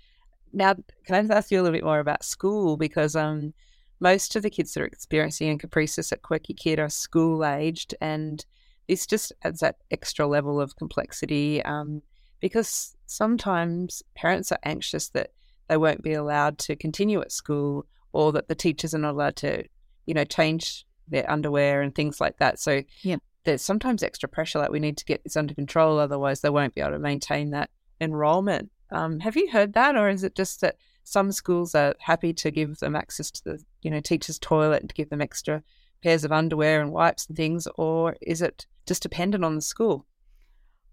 Now, 0.52 0.74
can 1.06 1.14
I 1.14 1.20
just 1.20 1.32
ask 1.32 1.50
you 1.50 1.60
a 1.60 1.62
little 1.62 1.76
bit 1.76 1.84
more 1.84 2.00
about 2.00 2.24
school? 2.24 2.76
Because 2.76 3.14
um, 3.14 3.54
most 4.00 4.34
of 4.34 4.42
the 4.42 4.50
kids 4.50 4.74
that 4.74 4.82
are 4.82 4.86
experiencing 4.86 5.56
encopresis 5.56 6.12
at 6.12 6.22
Quirky 6.22 6.52
Kid 6.52 6.80
are 6.80 6.88
school 6.88 7.44
aged, 7.44 7.94
and 8.00 8.44
this 8.88 9.06
just 9.06 9.32
adds 9.44 9.60
that 9.60 9.76
extra 9.92 10.26
level 10.26 10.60
of 10.60 10.76
complexity 10.76 11.62
um, 11.64 12.02
because 12.40 12.96
sometimes 13.06 14.02
parents 14.16 14.50
are 14.50 14.58
anxious 14.64 15.08
that 15.10 15.30
they 15.68 15.76
won't 15.76 16.02
be 16.02 16.12
allowed 16.12 16.58
to 16.58 16.74
continue 16.74 17.20
at 17.20 17.30
school 17.30 17.86
or 18.12 18.32
that 18.32 18.48
the 18.48 18.54
teachers 18.54 18.94
are 18.94 18.98
not 18.98 19.14
allowed 19.14 19.36
to, 19.36 19.64
you 20.06 20.14
know, 20.14 20.24
change 20.24 20.84
their 21.08 21.30
underwear 21.30 21.82
and 21.82 21.94
things 21.94 22.20
like 22.20 22.38
that. 22.38 22.58
So 22.58 22.82
yeah. 23.02 23.16
there's 23.44 23.62
sometimes 23.62 24.02
extra 24.02 24.28
pressure 24.28 24.58
that 24.58 24.72
we 24.72 24.80
need 24.80 24.96
to 24.98 25.04
get 25.04 25.22
this 25.24 25.36
under 25.36 25.54
control, 25.54 25.98
otherwise 25.98 26.40
they 26.40 26.50
won't 26.50 26.74
be 26.74 26.80
able 26.80 26.92
to 26.92 26.98
maintain 26.98 27.50
that 27.50 27.70
enrollment. 28.00 28.70
Um, 28.90 29.20
have 29.20 29.36
you 29.36 29.50
heard 29.50 29.72
that, 29.74 29.96
or 29.96 30.08
is 30.08 30.22
it 30.22 30.34
just 30.34 30.60
that 30.60 30.76
some 31.04 31.32
schools 31.32 31.74
are 31.74 31.94
happy 31.98 32.32
to 32.34 32.50
give 32.50 32.78
them 32.78 32.94
access 32.94 33.30
to 33.30 33.44
the, 33.44 33.64
you 33.82 33.90
know, 33.90 34.00
teacher's 34.00 34.38
toilet 34.38 34.82
and 34.82 34.88
to 34.90 34.94
give 34.94 35.10
them 35.10 35.20
extra 35.22 35.62
pairs 36.02 36.24
of 36.24 36.32
underwear 36.32 36.80
and 36.80 36.92
wipes 36.92 37.26
and 37.26 37.36
things, 37.36 37.66
or 37.76 38.16
is 38.20 38.42
it 38.42 38.66
just 38.86 39.02
dependent 39.02 39.44
on 39.44 39.54
the 39.54 39.62
school? 39.62 40.06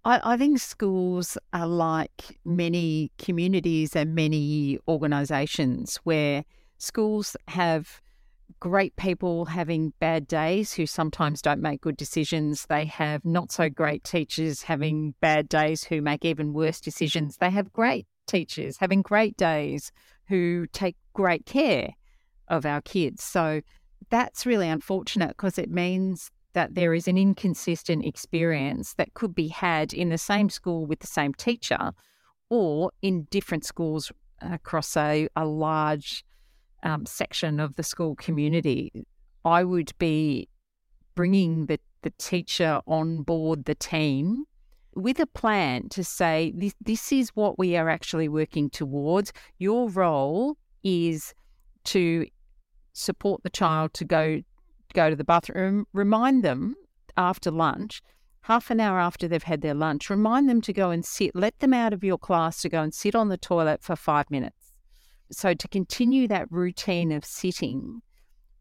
I, 0.05 0.33
I 0.33 0.37
think 0.37 0.59
schools 0.59 1.37
are 1.51 1.67
like 1.67 2.39
many 2.45 3.11
communities 3.17 3.95
and 3.95 4.15
many 4.15 4.79
organisations 4.87 5.97
where 6.03 6.45
schools 6.79 7.35
have 7.47 8.01
great 8.59 8.95
people 8.95 9.45
having 9.45 9.93
bad 9.99 10.27
days 10.27 10.73
who 10.73 10.85
sometimes 10.85 11.41
don't 11.41 11.61
make 11.61 11.81
good 11.81 11.97
decisions. 11.97 12.65
They 12.67 12.85
have 12.85 13.23
not 13.23 13.51
so 13.51 13.69
great 13.69 14.03
teachers 14.03 14.63
having 14.63 15.13
bad 15.21 15.47
days 15.47 15.83
who 15.83 16.01
make 16.01 16.25
even 16.25 16.53
worse 16.53 16.81
decisions. 16.81 17.37
They 17.37 17.51
have 17.51 17.71
great 17.71 18.07
teachers 18.27 18.77
having 18.77 19.01
great 19.01 19.37
days 19.37 19.91
who 20.27 20.67
take 20.73 20.95
great 21.13 21.45
care 21.45 21.89
of 22.47 22.65
our 22.65 22.81
kids. 22.81 23.23
So 23.23 23.61
that's 24.09 24.45
really 24.45 24.67
unfortunate 24.67 25.29
because 25.29 25.57
it 25.57 25.69
means 25.69 26.31
that 26.53 26.75
there 26.75 26.93
is 26.93 27.07
an 27.07 27.17
inconsistent 27.17 28.05
experience 28.05 28.93
that 28.95 29.13
could 29.13 29.35
be 29.35 29.49
had 29.49 29.93
in 29.93 30.09
the 30.09 30.17
same 30.17 30.49
school 30.49 30.85
with 30.85 30.99
the 30.99 31.07
same 31.07 31.33
teacher 31.33 31.91
or 32.49 32.91
in 33.01 33.27
different 33.29 33.63
schools 33.63 34.11
across 34.41 34.97
a, 34.97 35.27
a 35.35 35.45
large 35.45 36.23
um, 36.83 37.05
section 37.05 37.59
of 37.59 37.75
the 37.75 37.83
school 37.83 38.15
community. 38.15 39.05
I 39.45 39.63
would 39.63 39.91
be 39.99 40.49
bringing 41.15 41.65
the, 41.65 41.79
the 42.01 42.11
teacher 42.17 42.81
on 42.87 43.23
board 43.23 43.65
the 43.65 43.75
team 43.75 44.45
with 44.95 45.19
a 45.19 45.27
plan 45.27 45.89
to 45.89 46.03
say, 46.03 46.53
this, 46.55 46.73
this 46.81 47.11
is 47.11 47.29
what 47.29 47.57
we 47.57 47.75
are 47.77 47.89
actually 47.89 48.27
working 48.27 48.69
towards. 48.69 49.31
Your 49.57 49.89
role 49.89 50.57
is 50.83 51.33
to 51.85 52.25
support 52.93 53.43
the 53.43 53.49
child 53.49 53.93
to 53.93 54.05
go 54.05 54.41
go 54.93 55.09
to 55.09 55.15
the 55.15 55.23
bathroom, 55.23 55.85
remind 55.93 56.43
them 56.43 56.75
after 57.15 57.51
lunch, 57.51 58.01
half 58.41 58.71
an 58.71 58.79
hour 58.79 58.99
after 58.99 59.27
they've 59.27 59.43
had 59.43 59.61
their 59.61 59.75
lunch, 59.75 60.09
remind 60.09 60.49
them 60.49 60.61
to 60.61 60.73
go 60.73 60.89
and 60.89 61.05
sit, 61.05 61.35
let 61.35 61.59
them 61.59 61.73
out 61.73 61.93
of 61.93 62.03
your 62.03 62.17
class 62.17 62.61
to 62.61 62.69
go 62.69 62.81
and 62.81 62.93
sit 62.93 63.13
on 63.13 63.29
the 63.29 63.37
toilet 63.37 63.83
for 63.83 63.95
five 63.95 64.29
minutes. 64.31 64.58
So, 65.31 65.53
to 65.53 65.67
continue 65.67 66.27
that 66.27 66.51
routine 66.51 67.11
of 67.11 67.23
sitting, 67.23 68.01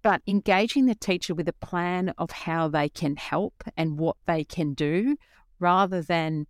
but 0.02 0.22
engaging 0.26 0.86
the 0.86 0.94
teacher 0.94 1.34
with 1.34 1.48
a 1.48 1.52
plan 1.54 2.10
of 2.18 2.30
how 2.30 2.68
they 2.68 2.88
can 2.88 3.16
help 3.16 3.54
and 3.76 3.98
what 3.98 4.16
they 4.26 4.44
can 4.44 4.74
do 4.74 5.16
rather 5.60 6.02
than 6.02 6.46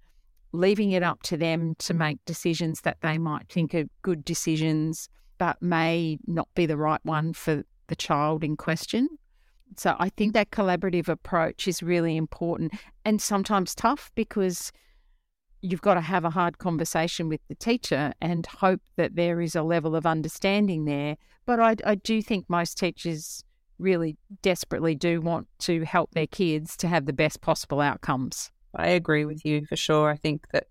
leaving 0.52 0.92
it 0.92 1.02
up 1.02 1.22
to 1.22 1.36
them 1.36 1.74
to 1.78 1.94
make 1.94 2.18
decisions 2.24 2.80
that 2.80 2.98
they 3.02 3.18
might 3.18 3.48
think 3.48 3.74
are 3.74 3.84
good 4.02 4.24
decisions 4.24 5.08
but 5.38 5.60
may 5.62 6.18
not 6.26 6.48
be 6.54 6.66
the 6.66 6.76
right 6.76 7.00
one 7.04 7.32
for 7.32 7.62
the 7.86 7.96
child 7.96 8.42
in 8.42 8.56
question. 8.56 9.08
So 9.76 9.94
I 9.98 10.08
think 10.08 10.32
that 10.34 10.50
collaborative 10.50 11.08
approach 11.08 11.68
is 11.68 11.82
really 11.82 12.16
important 12.16 12.72
and 13.04 13.20
sometimes 13.20 13.74
tough 13.74 14.10
because 14.14 14.72
you've 15.60 15.82
got 15.82 15.94
to 15.94 16.00
have 16.00 16.24
a 16.24 16.30
hard 16.30 16.58
conversation 16.58 17.28
with 17.28 17.40
the 17.48 17.54
teacher 17.54 18.12
and 18.20 18.46
hope 18.46 18.80
that 18.96 19.16
there 19.16 19.40
is 19.40 19.56
a 19.56 19.62
level 19.62 19.96
of 19.96 20.06
understanding 20.06 20.84
there. 20.84 21.16
But 21.46 21.60
I, 21.60 21.76
I 21.84 21.94
do 21.96 22.22
think 22.22 22.46
most 22.48 22.78
teachers 22.78 23.44
really 23.78 24.16
desperately 24.42 24.94
do 24.94 25.20
want 25.20 25.46
to 25.60 25.84
help 25.84 26.12
their 26.12 26.26
kids 26.26 26.76
to 26.78 26.88
have 26.88 27.06
the 27.06 27.12
best 27.12 27.40
possible 27.40 27.80
outcomes. 27.80 28.50
I 28.74 28.88
agree 28.88 29.24
with 29.24 29.44
you 29.44 29.66
for 29.66 29.76
sure. 29.76 30.10
I 30.10 30.16
think 30.16 30.46
that 30.52 30.66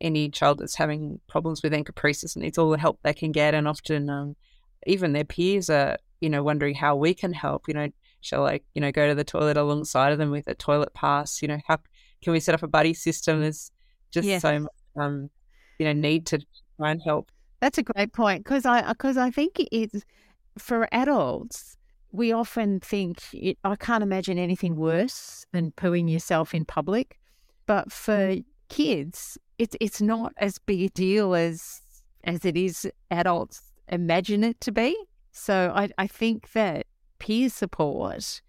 any 0.00 0.28
child 0.28 0.58
that's 0.58 0.76
having 0.76 1.20
problems 1.28 1.62
with 1.62 1.72
encopresis 1.72 2.36
needs 2.36 2.58
all 2.58 2.70
the 2.70 2.78
help 2.78 3.00
they 3.02 3.14
can 3.14 3.32
get, 3.32 3.54
and 3.54 3.66
often 3.66 4.08
um, 4.10 4.36
even 4.86 5.12
their 5.12 5.24
peers 5.24 5.70
are, 5.70 5.96
you 6.20 6.28
know, 6.28 6.42
wondering 6.42 6.74
how 6.74 6.94
we 6.94 7.14
can 7.14 7.32
help. 7.32 7.66
You 7.66 7.74
know, 7.74 7.88
shall 8.20 8.46
I, 8.46 8.60
you 8.74 8.80
know, 8.80 8.92
go 8.92 9.08
to 9.08 9.14
the 9.14 9.24
toilet 9.24 9.56
alongside 9.56 10.12
of 10.12 10.18
them 10.18 10.30
with 10.30 10.46
a 10.46 10.54
toilet 10.54 10.94
pass? 10.94 11.42
You 11.42 11.48
know, 11.48 11.58
how 11.66 11.78
can 12.22 12.32
we 12.32 12.40
set 12.40 12.54
up 12.54 12.62
a 12.62 12.68
buddy 12.68 12.94
system? 12.94 13.40
There's 13.40 13.72
just 14.10 14.28
yeah. 14.28 14.38
so 14.38 14.60
much, 14.60 14.72
um, 14.96 15.30
you 15.78 15.86
know, 15.86 15.92
need 15.92 16.26
to 16.26 16.38
try 16.76 16.90
and 16.90 17.00
help. 17.04 17.30
That's 17.60 17.78
a 17.78 17.82
great 17.82 18.12
point 18.12 18.44
because 18.44 18.64
I 18.66 18.86
because 18.92 19.16
I 19.16 19.30
think 19.30 19.56
it's 19.72 20.04
for 20.58 20.88
adults. 20.92 21.76
We 22.10 22.32
often 22.32 22.80
think 22.80 23.18
it, 23.34 23.58
I 23.64 23.76
can't 23.76 24.02
imagine 24.02 24.38
anything 24.38 24.76
worse 24.76 25.44
than 25.52 25.72
pooing 25.72 26.10
yourself 26.10 26.54
in 26.54 26.64
public, 26.64 27.18
but 27.66 27.92
for 27.92 28.36
kids, 28.68 29.36
it's 29.58 29.76
it's 29.80 30.00
not 30.00 30.32
as 30.38 30.58
big 30.58 30.82
a 30.82 30.88
deal 30.88 31.34
as 31.34 31.80
as 32.24 32.44
it 32.44 32.56
is 32.56 32.86
adults 33.10 33.62
imagine 33.88 34.44
it 34.44 34.60
to 34.62 34.72
be. 34.72 34.96
So 35.32 35.72
I, 35.74 35.88
I 35.98 36.06
think 36.06 36.52
that 36.52 36.86
peer 37.18 37.48
support, 37.48 38.42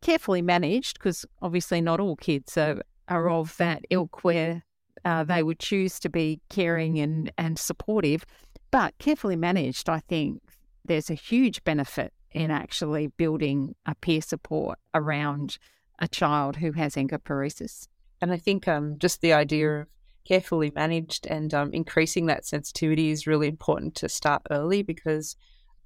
carefully 0.00 0.42
managed, 0.42 0.98
because 0.98 1.24
obviously 1.40 1.80
not 1.80 2.00
all 2.00 2.16
kids 2.16 2.56
are, 2.56 2.82
are 3.08 3.30
of 3.30 3.56
that 3.56 3.84
ilk 3.90 4.24
where 4.24 4.64
uh, 5.04 5.24
they 5.24 5.42
would 5.42 5.58
choose 5.58 5.98
to 6.00 6.08
be 6.08 6.40
caring 6.48 6.98
and, 6.98 7.30
and 7.38 7.58
supportive, 7.58 8.24
but 8.70 8.96
carefully 8.98 9.36
managed, 9.36 9.88
I 9.88 10.00
think 10.00 10.42
there's 10.84 11.10
a 11.10 11.14
huge 11.14 11.62
benefit 11.64 12.12
in 12.32 12.50
actually 12.50 13.08
building 13.08 13.74
a 13.86 13.94
peer 13.94 14.22
support 14.22 14.78
around 14.94 15.58
a 15.98 16.08
child 16.08 16.56
who 16.56 16.72
has 16.72 16.94
encopresis. 16.94 17.88
And 18.20 18.32
I 18.32 18.36
think 18.36 18.66
um, 18.66 18.98
just 18.98 19.20
the 19.20 19.32
idea 19.32 19.80
of 19.80 19.86
carefully 20.24 20.72
managed 20.74 21.26
and 21.26 21.52
um, 21.52 21.72
increasing 21.72 22.26
that 22.26 22.46
sensitivity 22.46 23.10
is 23.10 23.26
really 23.26 23.48
important 23.48 23.94
to 23.96 24.08
start 24.08 24.42
early 24.50 24.82
because 24.82 25.36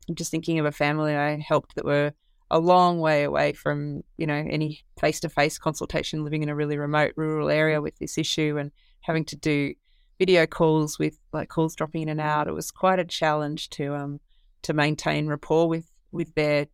I'm 0.09 0.15
just 0.15 0.31
thinking 0.31 0.59
of 0.59 0.67
a 0.67 0.73
family 0.73 1.17
I 1.17 1.39
helped 1.39 1.75
that 1.75 1.85
were 1.85 2.13
a 2.51 2.61
long 2.61 3.01
way 3.01 3.25
away 3.25 3.53
from 3.53 4.03
you 4.19 4.27
know 4.27 4.47
any 4.49 4.85
face-to-face 5.01 5.59
consultation 5.59 6.23
living 6.23 6.45
in 6.45 6.49
a 6.49 6.55
really 6.55 6.79
remote 6.79 7.13
rural 7.17 7.49
area 7.49 7.81
with 7.81 7.99
this 7.99 8.19
issue. 8.19 8.57
And 8.59 8.71
having 9.07 9.25
to 9.25 9.37
do 9.37 9.75
video 10.19 10.47
calls 10.47 10.99
with 10.99 11.19
like 11.33 11.49
calls 11.49 11.75
dropping 11.75 12.03
in 12.03 12.09
and 12.09 12.21
out 12.21 12.49
it 12.49 12.55
was 12.55 12.71
quite 12.71 12.99
a 12.99 13.05
challenge 13.05 13.69
to 13.71 13.95
um 13.95 14.19
to 14.63 14.73
maintain 14.73 15.27
rapport 15.27 15.69
with 15.69 15.91
with 16.11 16.35
their 16.35 16.67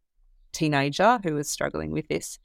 teenager 0.53 1.19
who 1.25 1.35
was 1.35 1.49
struggling 1.49 1.91
with 1.91 2.07
this 2.09 2.39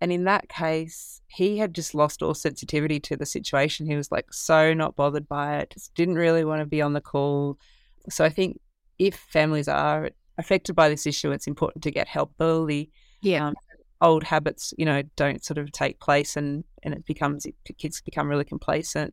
and 0.00 0.12
in 0.12 0.24
that 0.24 0.48
case, 0.48 1.20
he 1.26 1.58
had 1.58 1.74
just 1.74 1.94
lost 1.94 2.22
all 2.22 2.34
sensitivity 2.34 3.00
to 3.00 3.16
the 3.16 3.26
situation. 3.26 3.86
He 3.86 3.96
was 3.96 4.12
like 4.12 4.32
so 4.32 4.72
not 4.72 4.94
bothered 4.94 5.28
by 5.28 5.58
it, 5.58 5.70
just 5.70 5.94
didn't 5.94 6.14
really 6.14 6.44
want 6.44 6.60
to 6.60 6.66
be 6.66 6.80
on 6.80 6.92
the 6.92 7.00
call. 7.00 7.58
So 8.08 8.24
I 8.24 8.28
think 8.28 8.60
if 8.98 9.16
families 9.16 9.68
are 9.68 10.10
affected 10.38 10.74
by 10.74 10.88
this 10.88 11.06
issue, 11.06 11.32
it's 11.32 11.48
important 11.48 11.82
to 11.82 11.90
get 11.90 12.06
help 12.06 12.32
early. 12.40 12.90
Yeah. 13.22 13.48
Um, 13.48 13.54
old 14.00 14.22
habits, 14.22 14.72
you 14.78 14.84
know, 14.84 15.02
don't 15.16 15.44
sort 15.44 15.58
of 15.58 15.72
take 15.72 15.98
place 15.98 16.36
and, 16.36 16.62
and 16.84 16.94
it 16.94 17.04
becomes, 17.04 17.44
kids 17.78 18.00
become 18.00 18.28
really 18.28 18.44
complacent. 18.44 19.12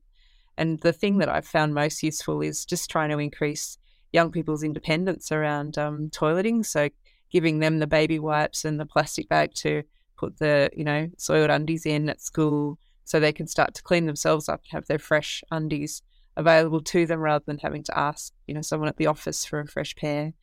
And 0.57 0.79
the 0.79 0.93
thing 0.93 1.17
that 1.17 1.29
I've 1.29 1.47
found 1.47 1.73
most 1.73 2.01
useful 2.03 2.41
is 2.41 2.65
just 2.65 2.89
trying 2.89 3.09
to 3.09 3.19
increase 3.19 3.77
young 4.13 4.31
people's 4.31 4.63
independence 4.63 5.31
around 5.31 5.77
um, 5.77 6.09
toileting. 6.09 6.65
So 6.65 6.89
giving 7.31 7.59
them 7.59 7.79
the 7.79 7.87
baby 7.87 8.19
wipes 8.19 8.63
and 8.63 8.79
the 8.79 8.85
plastic 8.85 9.27
bag 9.27 9.53
to 9.55 9.83
put 10.17 10.39
the, 10.39 10.69
you 10.73 10.85
know, 10.85 11.09
soiled 11.17 11.49
undies 11.49 11.85
in 11.85 12.09
at 12.09 12.21
school 12.21 12.79
so 13.03 13.19
they 13.19 13.33
can 13.33 13.47
start 13.47 13.73
to 13.73 13.83
clean 13.83 14.05
themselves 14.05 14.47
up, 14.49 14.61
and 14.63 14.71
have 14.71 14.87
their 14.87 14.99
fresh 14.99 15.43
undies 15.51 16.01
available 16.37 16.81
to 16.81 17.05
them 17.05 17.19
rather 17.19 17.43
than 17.45 17.57
having 17.57 17.83
to 17.83 17.97
ask, 17.97 18.33
you 18.47 18.53
know, 18.53 18.61
someone 18.61 18.89
at 18.89 18.97
the 18.97 19.07
office 19.07 19.45
for 19.45 19.59
a 19.59 19.67
fresh 19.67 19.95
pair. 19.95 20.33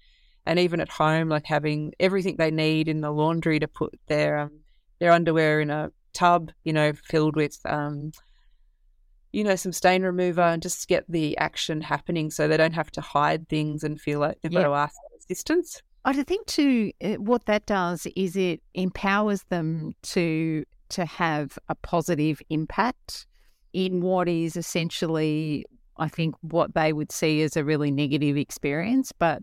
And 0.45 0.59
even 0.59 0.81
at 0.81 0.89
home, 0.89 1.29
like 1.29 1.47
having 1.47 1.93
everything 1.99 2.37
they 2.37 2.51
need 2.51 2.89
in 2.89 3.01
the 3.01 3.11
laundry 3.11 3.59
to 3.61 3.69
put 3.69 3.99
their 4.09 4.39
um, 4.39 4.61
their 4.99 5.13
underwear 5.13 5.61
in 5.61 5.71
a 5.71 5.91
tub, 6.13 6.53
you 6.65 6.73
know, 6.73 6.93
filled 6.93 7.37
with 7.37 7.59
um, 7.65 8.13
you 9.33 9.45
know, 9.45 9.57
some 9.57 9.73
stain 9.73 10.03
remover 10.03 10.43
and 10.43 10.63
just 10.63 10.87
get 10.89 11.05
the 11.09 11.37
action 11.39 11.81
happening 11.81 12.31
so 12.31 12.47
they 12.47 12.57
don't 12.57 12.75
have 12.75 12.91
to 12.93 13.01
hide 13.01 13.49
things 13.49 13.83
and 13.83 14.01
feel 14.01 14.21
like 14.21 14.39
they've 14.43 14.53
yeah. 14.53 14.63
got 14.63 14.69
to 14.69 14.75
ask 14.75 14.95
for 14.95 15.17
assistance. 15.19 15.83
I 16.05 16.13
think 16.13 16.47
too, 16.47 16.93
eh, 17.01 17.17
what 17.17 17.47
that 17.47 17.67
does 17.67 18.07
is 18.17 18.37
it 18.37 18.61
empowers 18.75 19.45
them 19.45 19.93
to 20.03 20.65
to 20.91 21.07
have 21.07 21.59
a 21.71 21.75
positive 21.75 22.43
impact 22.51 23.27
in 23.73 24.03
what 24.03 24.29
is 24.29 24.57
essentially, 24.57 25.65
I 25.97 26.09
think, 26.09 26.35
what 26.43 26.75
they 26.75 26.93
would 26.93 27.11
see 27.11 27.41
as 27.43 27.57
a 27.57 27.65
really 27.65 27.91
negative 27.91 28.37
experience, 28.37 29.11
but 29.13 29.43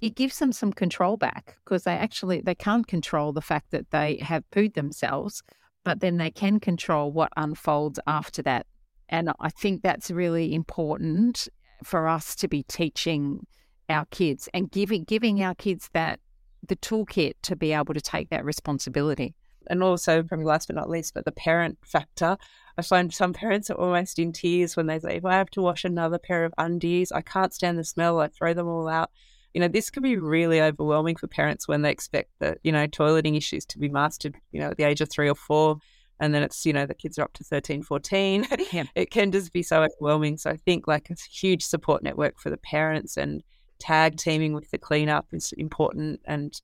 it 0.00 0.14
gives 0.14 0.38
them 0.38 0.52
some 0.52 0.72
control 0.72 1.16
back 1.16 1.56
because 1.64 1.84
they 1.84 1.94
actually 1.94 2.42
they 2.42 2.54
can't 2.54 2.86
control 2.86 3.32
the 3.32 3.40
fact 3.40 3.70
that 3.70 3.90
they 3.90 4.18
have 4.18 4.44
pooed 4.50 4.74
themselves, 4.74 5.42
but 5.84 6.00
then 6.00 6.18
they 6.18 6.30
can 6.30 6.60
control 6.60 7.10
what 7.10 7.32
unfolds 7.36 7.98
after 8.06 8.42
that. 8.42 8.66
And 9.08 9.30
I 9.40 9.50
think 9.50 9.82
that's 9.82 10.10
really 10.10 10.54
important 10.54 11.48
for 11.82 12.08
us 12.08 12.34
to 12.36 12.48
be 12.48 12.62
teaching 12.64 13.46
our 13.88 14.06
kids 14.06 14.48
and 14.54 14.70
giving 14.70 15.04
giving 15.04 15.42
our 15.42 15.54
kids 15.54 15.90
that 15.92 16.20
the 16.66 16.76
toolkit 16.76 17.34
to 17.42 17.56
be 17.56 17.72
able 17.72 17.94
to 17.94 18.00
take 18.00 18.30
that 18.30 18.44
responsibility. 18.44 19.34
And 19.68 19.82
also, 19.82 20.22
probably 20.22 20.46
last 20.46 20.66
but 20.66 20.76
not 20.76 20.90
least, 20.90 21.14
but 21.14 21.24
the 21.24 21.32
parent 21.32 21.78
factor. 21.84 22.36
I 22.76 22.82
find 22.82 23.12
some 23.12 23.32
parents 23.32 23.70
are 23.70 23.78
almost 23.78 24.18
in 24.18 24.32
tears 24.32 24.76
when 24.76 24.86
they 24.86 24.98
say, 24.98 25.16
"If 25.16 25.24
I 25.24 25.34
have 25.34 25.50
to 25.50 25.62
wash 25.62 25.84
another 25.84 26.18
pair 26.18 26.44
of 26.44 26.52
undies, 26.58 27.12
I 27.12 27.22
can't 27.22 27.54
stand 27.54 27.78
the 27.78 27.84
smell. 27.84 28.20
I 28.20 28.28
throw 28.28 28.52
them 28.52 28.68
all 28.68 28.88
out." 28.88 29.10
You 29.54 29.60
know, 29.60 29.68
this 29.68 29.88
can 29.90 30.02
be 30.02 30.16
really 30.16 30.60
overwhelming 30.60 31.16
for 31.16 31.28
parents 31.28 31.68
when 31.68 31.82
they 31.82 31.90
expect 31.90 32.30
that 32.40 32.58
you 32.62 32.72
know 32.72 32.86
toileting 32.86 33.36
issues 33.36 33.64
to 33.66 33.78
be 33.78 33.88
mastered. 33.88 34.36
You 34.52 34.60
know, 34.60 34.70
at 34.70 34.76
the 34.76 34.84
age 34.84 35.00
of 35.00 35.08
three 35.10 35.30
or 35.30 35.34
four, 35.34 35.78
and 36.20 36.34
then 36.34 36.42
it's 36.42 36.64
you 36.64 36.72
know 36.72 36.86
the 36.86 36.94
kids 36.94 37.18
are 37.18 37.22
up 37.22 37.32
to 37.32 37.44
13 37.44 37.82
14 37.82 38.46
yeah. 38.72 38.84
it 38.94 39.10
can 39.10 39.32
just 39.32 39.52
be 39.52 39.62
so 39.62 39.82
overwhelming 39.82 40.36
so 40.36 40.50
i 40.50 40.56
think 40.56 40.86
like 40.86 41.10
a 41.10 41.16
huge 41.30 41.64
support 41.64 42.02
network 42.02 42.38
for 42.38 42.50
the 42.50 42.56
parents 42.58 43.16
and 43.16 43.42
tag 43.78 44.16
teaming 44.16 44.52
with 44.54 44.70
the 44.70 44.78
cleanup 44.78 45.26
is 45.32 45.52
important 45.58 46.20
and 46.24 46.60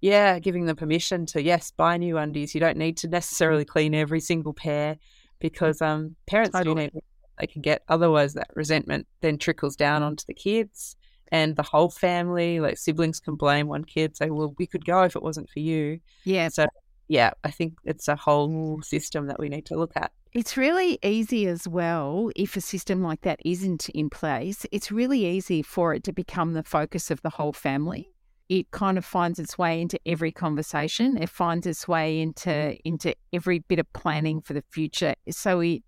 yeah, 0.00 0.38
giving 0.38 0.64
them 0.64 0.76
permission 0.76 1.26
to 1.26 1.42
yes 1.42 1.70
buy 1.70 1.96
new 1.96 2.16
undies. 2.16 2.54
You 2.54 2.60
don't 2.60 2.78
need 2.78 2.96
to 2.98 3.08
necessarily 3.08 3.64
clean 3.64 3.94
every 3.94 4.20
single 4.20 4.54
pair 4.54 4.96
because 5.38 5.82
um 5.82 6.16
parents 6.26 6.52
totally. 6.56 6.88
do 6.88 6.94
need 6.94 7.02
they 7.38 7.46
can 7.46 7.62
get. 7.62 7.82
Otherwise, 7.88 8.34
that 8.34 8.48
resentment 8.54 9.06
then 9.20 9.38
trickles 9.38 9.76
down 9.76 10.02
onto 10.02 10.24
the 10.26 10.34
kids 10.34 10.96
and 11.32 11.56
the 11.56 11.62
whole 11.62 11.90
family. 11.90 12.60
Like 12.60 12.78
siblings 12.78 13.20
can 13.20 13.34
blame 13.34 13.68
one 13.68 13.84
kid, 13.84 14.16
say, 14.16 14.30
"Well, 14.30 14.54
we 14.58 14.66
could 14.66 14.84
go 14.84 15.02
if 15.02 15.16
it 15.16 15.22
wasn't 15.22 15.50
for 15.50 15.60
you." 15.60 16.00
Yeah. 16.24 16.48
So 16.48 16.66
yeah, 17.10 17.32
I 17.42 17.50
think 17.50 17.74
it's 17.84 18.06
a 18.06 18.14
whole 18.14 18.80
system 18.82 19.26
that 19.26 19.40
we 19.40 19.48
need 19.48 19.66
to 19.66 19.76
look 19.76 19.90
at. 19.96 20.12
It's 20.32 20.56
really 20.56 20.96
easy 21.02 21.48
as 21.48 21.66
well 21.66 22.30
if 22.36 22.56
a 22.56 22.60
system 22.60 23.02
like 23.02 23.22
that 23.22 23.40
isn't 23.44 23.88
in 23.88 24.10
place. 24.10 24.64
It's 24.70 24.92
really 24.92 25.26
easy 25.26 25.60
for 25.60 25.92
it 25.92 26.04
to 26.04 26.12
become 26.12 26.52
the 26.52 26.62
focus 26.62 27.10
of 27.10 27.20
the 27.22 27.30
whole 27.30 27.52
family. 27.52 28.12
It 28.48 28.70
kind 28.70 28.96
of 28.96 29.04
finds 29.04 29.40
its 29.40 29.58
way 29.58 29.80
into 29.80 29.98
every 30.06 30.30
conversation. 30.30 31.16
It 31.16 31.30
finds 31.30 31.66
its 31.66 31.88
way 31.88 32.20
into 32.20 32.76
into 32.84 33.12
every 33.32 33.58
bit 33.58 33.80
of 33.80 33.92
planning 33.92 34.40
for 34.40 34.52
the 34.52 34.62
future. 34.70 35.16
So 35.30 35.58
it, 35.58 35.82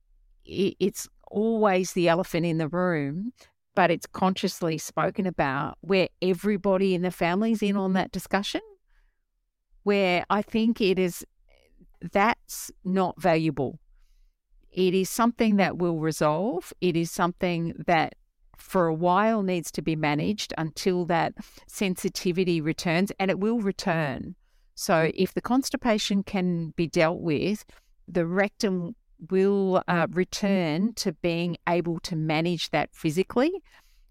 it 0.45 0.75
it's 0.81 1.09
always 1.31 1.93
the 1.93 2.09
elephant 2.09 2.47
in 2.47 2.59
the 2.59 2.69
room, 2.69 3.33
but 3.77 3.93
it's 3.93 4.07
consciously 4.07 4.77
spoken 4.77 5.27
about 5.27 5.79
where 5.83 6.09
everybody 6.21 6.97
in 6.97 7.03
the 7.03 7.13
family's 7.13 7.63
in 7.63 7.77
on 7.77 7.93
that 7.93 8.11
discussion 8.11 8.61
where 9.83 10.25
I 10.31 10.43
think 10.43 10.81
it 10.81 10.99
is 10.99 11.25
that's 12.13 12.71
not 12.85 13.21
valuable. 13.21 13.79
It 14.73 14.95
is 14.95 15.11
something 15.11 15.57
that 15.57 15.77
will 15.77 15.99
resolve. 15.99 16.73
It 16.81 16.97
is 16.97 17.11
something 17.11 17.75
that 17.87 18.15
for 18.57 18.87
a 18.87 18.95
while 18.95 19.43
needs 19.43 19.71
to 19.73 19.83
be 19.83 19.97
managed 19.97 20.55
until 20.57 21.05
that 21.07 21.35
sensitivity 21.67 22.61
returns, 22.61 23.13
and 23.19 23.31
it 23.31 23.39
will 23.39 23.61
return. 23.61 24.35
So, 24.75 25.11
if 25.15 25.35
the 25.35 25.43
constipation 25.43 26.23
can 26.23 26.71
be 26.77 26.87
dealt 26.87 27.21
with, 27.21 27.65
the 28.09 28.27
rectum 28.27 28.97
will 29.31 29.83
uh, 29.87 30.07
return 30.11 30.95
to 30.95 31.13
being 31.13 31.57
able 31.69 32.01
to 32.01 32.17
manage 32.17 32.71
that 32.71 32.95
physically. 32.95 33.53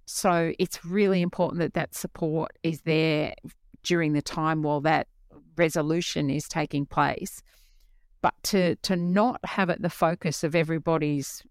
So, 0.05 0.53
it's 0.59 0.85
really 0.85 1.21
important 1.21 1.59
that 1.59 1.73
that 1.73 1.95
support 1.95 2.51
is 2.61 2.81
there 2.81 3.33
during 3.83 4.13
the 4.13 4.21
time 4.21 4.61
while 4.61 4.81
that 4.81 5.07
resolution 5.55 6.29
is 6.29 6.47
taking 6.47 6.85
place. 6.85 7.41
But 8.21 8.35
to 8.43 8.57
mm. 8.57 8.81
to 8.83 8.95
not 8.95 9.39
have 9.45 9.69
it 9.69 9.81
the 9.81 9.89
focus 9.89 10.43
of 10.43 10.55
everybody's 10.55 11.43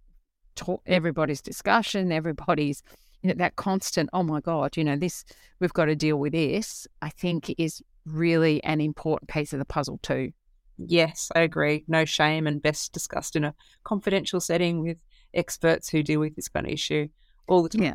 talk, 0.55 0.83
everybody's 0.87 1.41
discussion, 1.43 2.13
everybody's 2.13 2.83
you 3.23 3.29
know, 3.29 3.35
that 3.35 3.57
constant, 3.57 4.09
oh 4.13 4.23
my 4.23 4.41
God, 4.41 4.77
you 4.77 4.85
know, 4.85 4.97
this 4.97 5.25
we've 5.59 5.73
got 5.73 5.87
to 5.87 5.97
deal 5.97 6.17
with 6.17 6.33
this, 6.33 6.87
I 7.03 7.11
think 7.11 7.55
is 7.59 7.83
really 8.07 8.63
an 8.65 8.81
important 8.81 9.31
piece 9.31 9.53
of 9.53 9.59
the 9.59 9.65
puzzle 9.65 9.99
too. 10.03 10.33
Yes, 10.79 11.31
I 11.35 11.41
agree. 11.41 11.85
No 11.89 12.05
shame 12.05 12.47
and 12.47 12.63
best 12.63 12.93
discussed 12.93 13.37
in 13.37 13.45
a 13.45 13.55
confidential 13.85 14.41
setting 14.41 14.81
with 14.81 14.97
experts 15.35 15.91
who 15.91 16.03
deal 16.03 16.21
with 16.21 16.37
this 16.37 16.49
kind 16.49 16.67
of 16.67 16.73
issue 16.73 17.09
all 17.47 17.63
the 17.63 17.69
time. 17.69 17.83
Yeah. 17.83 17.95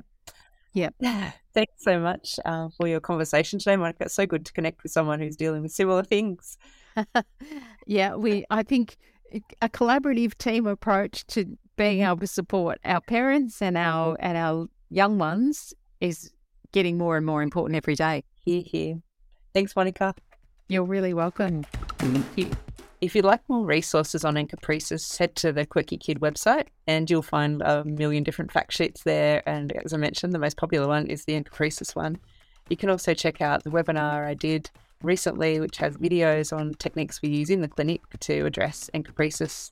Yeah. 0.76 0.90
Thanks 1.54 1.74
so 1.78 2.00
much 2.00 2.38
uh, 2.44 2.68
for 2.78 2.88
your 2.88 3.00
conversation 3.00 3.58
today, 3.60 3.78
Monica. 3.78 4.04
It's 4.04 4.14
so 4.14 4.26
good 4.26 4.46
to 4.46 4.54
connect 4.54 4.84
with 4.84 4.92
someone 4.92 5.20
who's 5.20 5.38
dealing 5.38 5.64
with 5.64 5.72
similar 5.72 6.04
things. 6.04 6.58
yeah, 7.88 8.16
we. 8.16 8.46
I 8.52 8.62
think 8.62 8.98
a 9.62 9.70
collaborative 9.70 10.38
team 10.38 10.68
approach 10.68 11.26
to 11.28 11.58
being 11.78 12.02
able 12.02 12.18
to 12.18 12.28
support 12.28 12.78
our 12.84 13.02
parents 13.02 13.62
and 13.62 13.78
our 13.78 14.18
and 14.20 14.38
our 14.38 14.68
young 14.90 15.18
ones 15.18 15.74
is 16.02 16.32
getting 16.74 16.98
more 16.98 17.16
and 17.16 17.26
more 17.26 17.42
important 17.42 17.78
every 17.78 17.96
day. 17.96 18.24
Here, 18.44 18.64
here. 18.66 19.00
Thanks, 19.54 19.76
Monica. 19.78 20.14
You're 20.68 20.84
really 20.84 21.14
welcome. 21.14 21.64
Thank 22.00 22.26
you. 22.36 22.52
If 23.02 23.14
you'd 23.14 23.26
like 23.26 23.42
more 23.50 23.66
resources 23.66 24.24
on 24.24 24.36
encopresis, 24.36 25.18
head 25.18 25.36
to 25.38 25.52
the 25.52 25.66
Quirky 25.66 25.98
Kid 25.98 26.22
website 26.22 26.68
and 26.88 27.10
you'll 27.10 27.22
find 27.22 27.62
a 27.62 27.84
million 27.84 28.24
different 28.24 28.52
fact 28.52 28.74
sheets 28.74 29.04
there. 29.04 29.44
And 29.48 29.74
as 29.74 29.94
I 29.94 29.98
mentioned, 29.98 30.34
the 30.34 30.40
most 30.40 30.58
popular 30.58 30.88
one 30.88 31.08
is 31.08 31.26
the 31.26 31.40
encopresis 31.40 31.96
one. 31.96 32.18
You 32.70 32.78
can 32.78 32.90
also 32.90 33.14
check 33.14 33.42
out 33.42 33.64
the 33.64 33.70
webinar 33.70 34.26
I 34.26 34.34
did 34.34 34.72
recently, 35.04 35.60
which 35.60 35.78
has 35.78 35.98
videos 35.98 36.56
on 36.56 36.74
techniques 36.76 37.22
we 37.22 37.30
use 37.30 37.50
in 37.50 37.62
the 37.62 37.68
clinic 37.68 38.02
to 38.22 38.46
address 38.46 38.90
encopresis. 38.94 39.72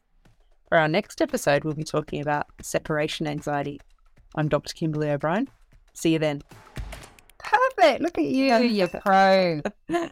For 0.67 0.77
our 0.77 0.87
next 0.87 1.21
episode, 1.21 1.63
we'll 1.63 1.75
be 1.75 1.83
talking 1.83 2.21
about 2.21 2.47
separation 2.61 3.25
anxiety. 3.25 3.79
I'm 4.35 4.49
Dr. 4.49 4.73
Kimberly 4.73 5.09
O'Brien. 5.09 5.47
See 5.93 6.13
you 6.13 6.19
then. 6.19 6.41
Perfect. 7.37 8.01
Look 8.01 8.17
at 8.17 8.25
you. 8.25 8.55
You're 8.57 8.87
pro. 8.89 9.61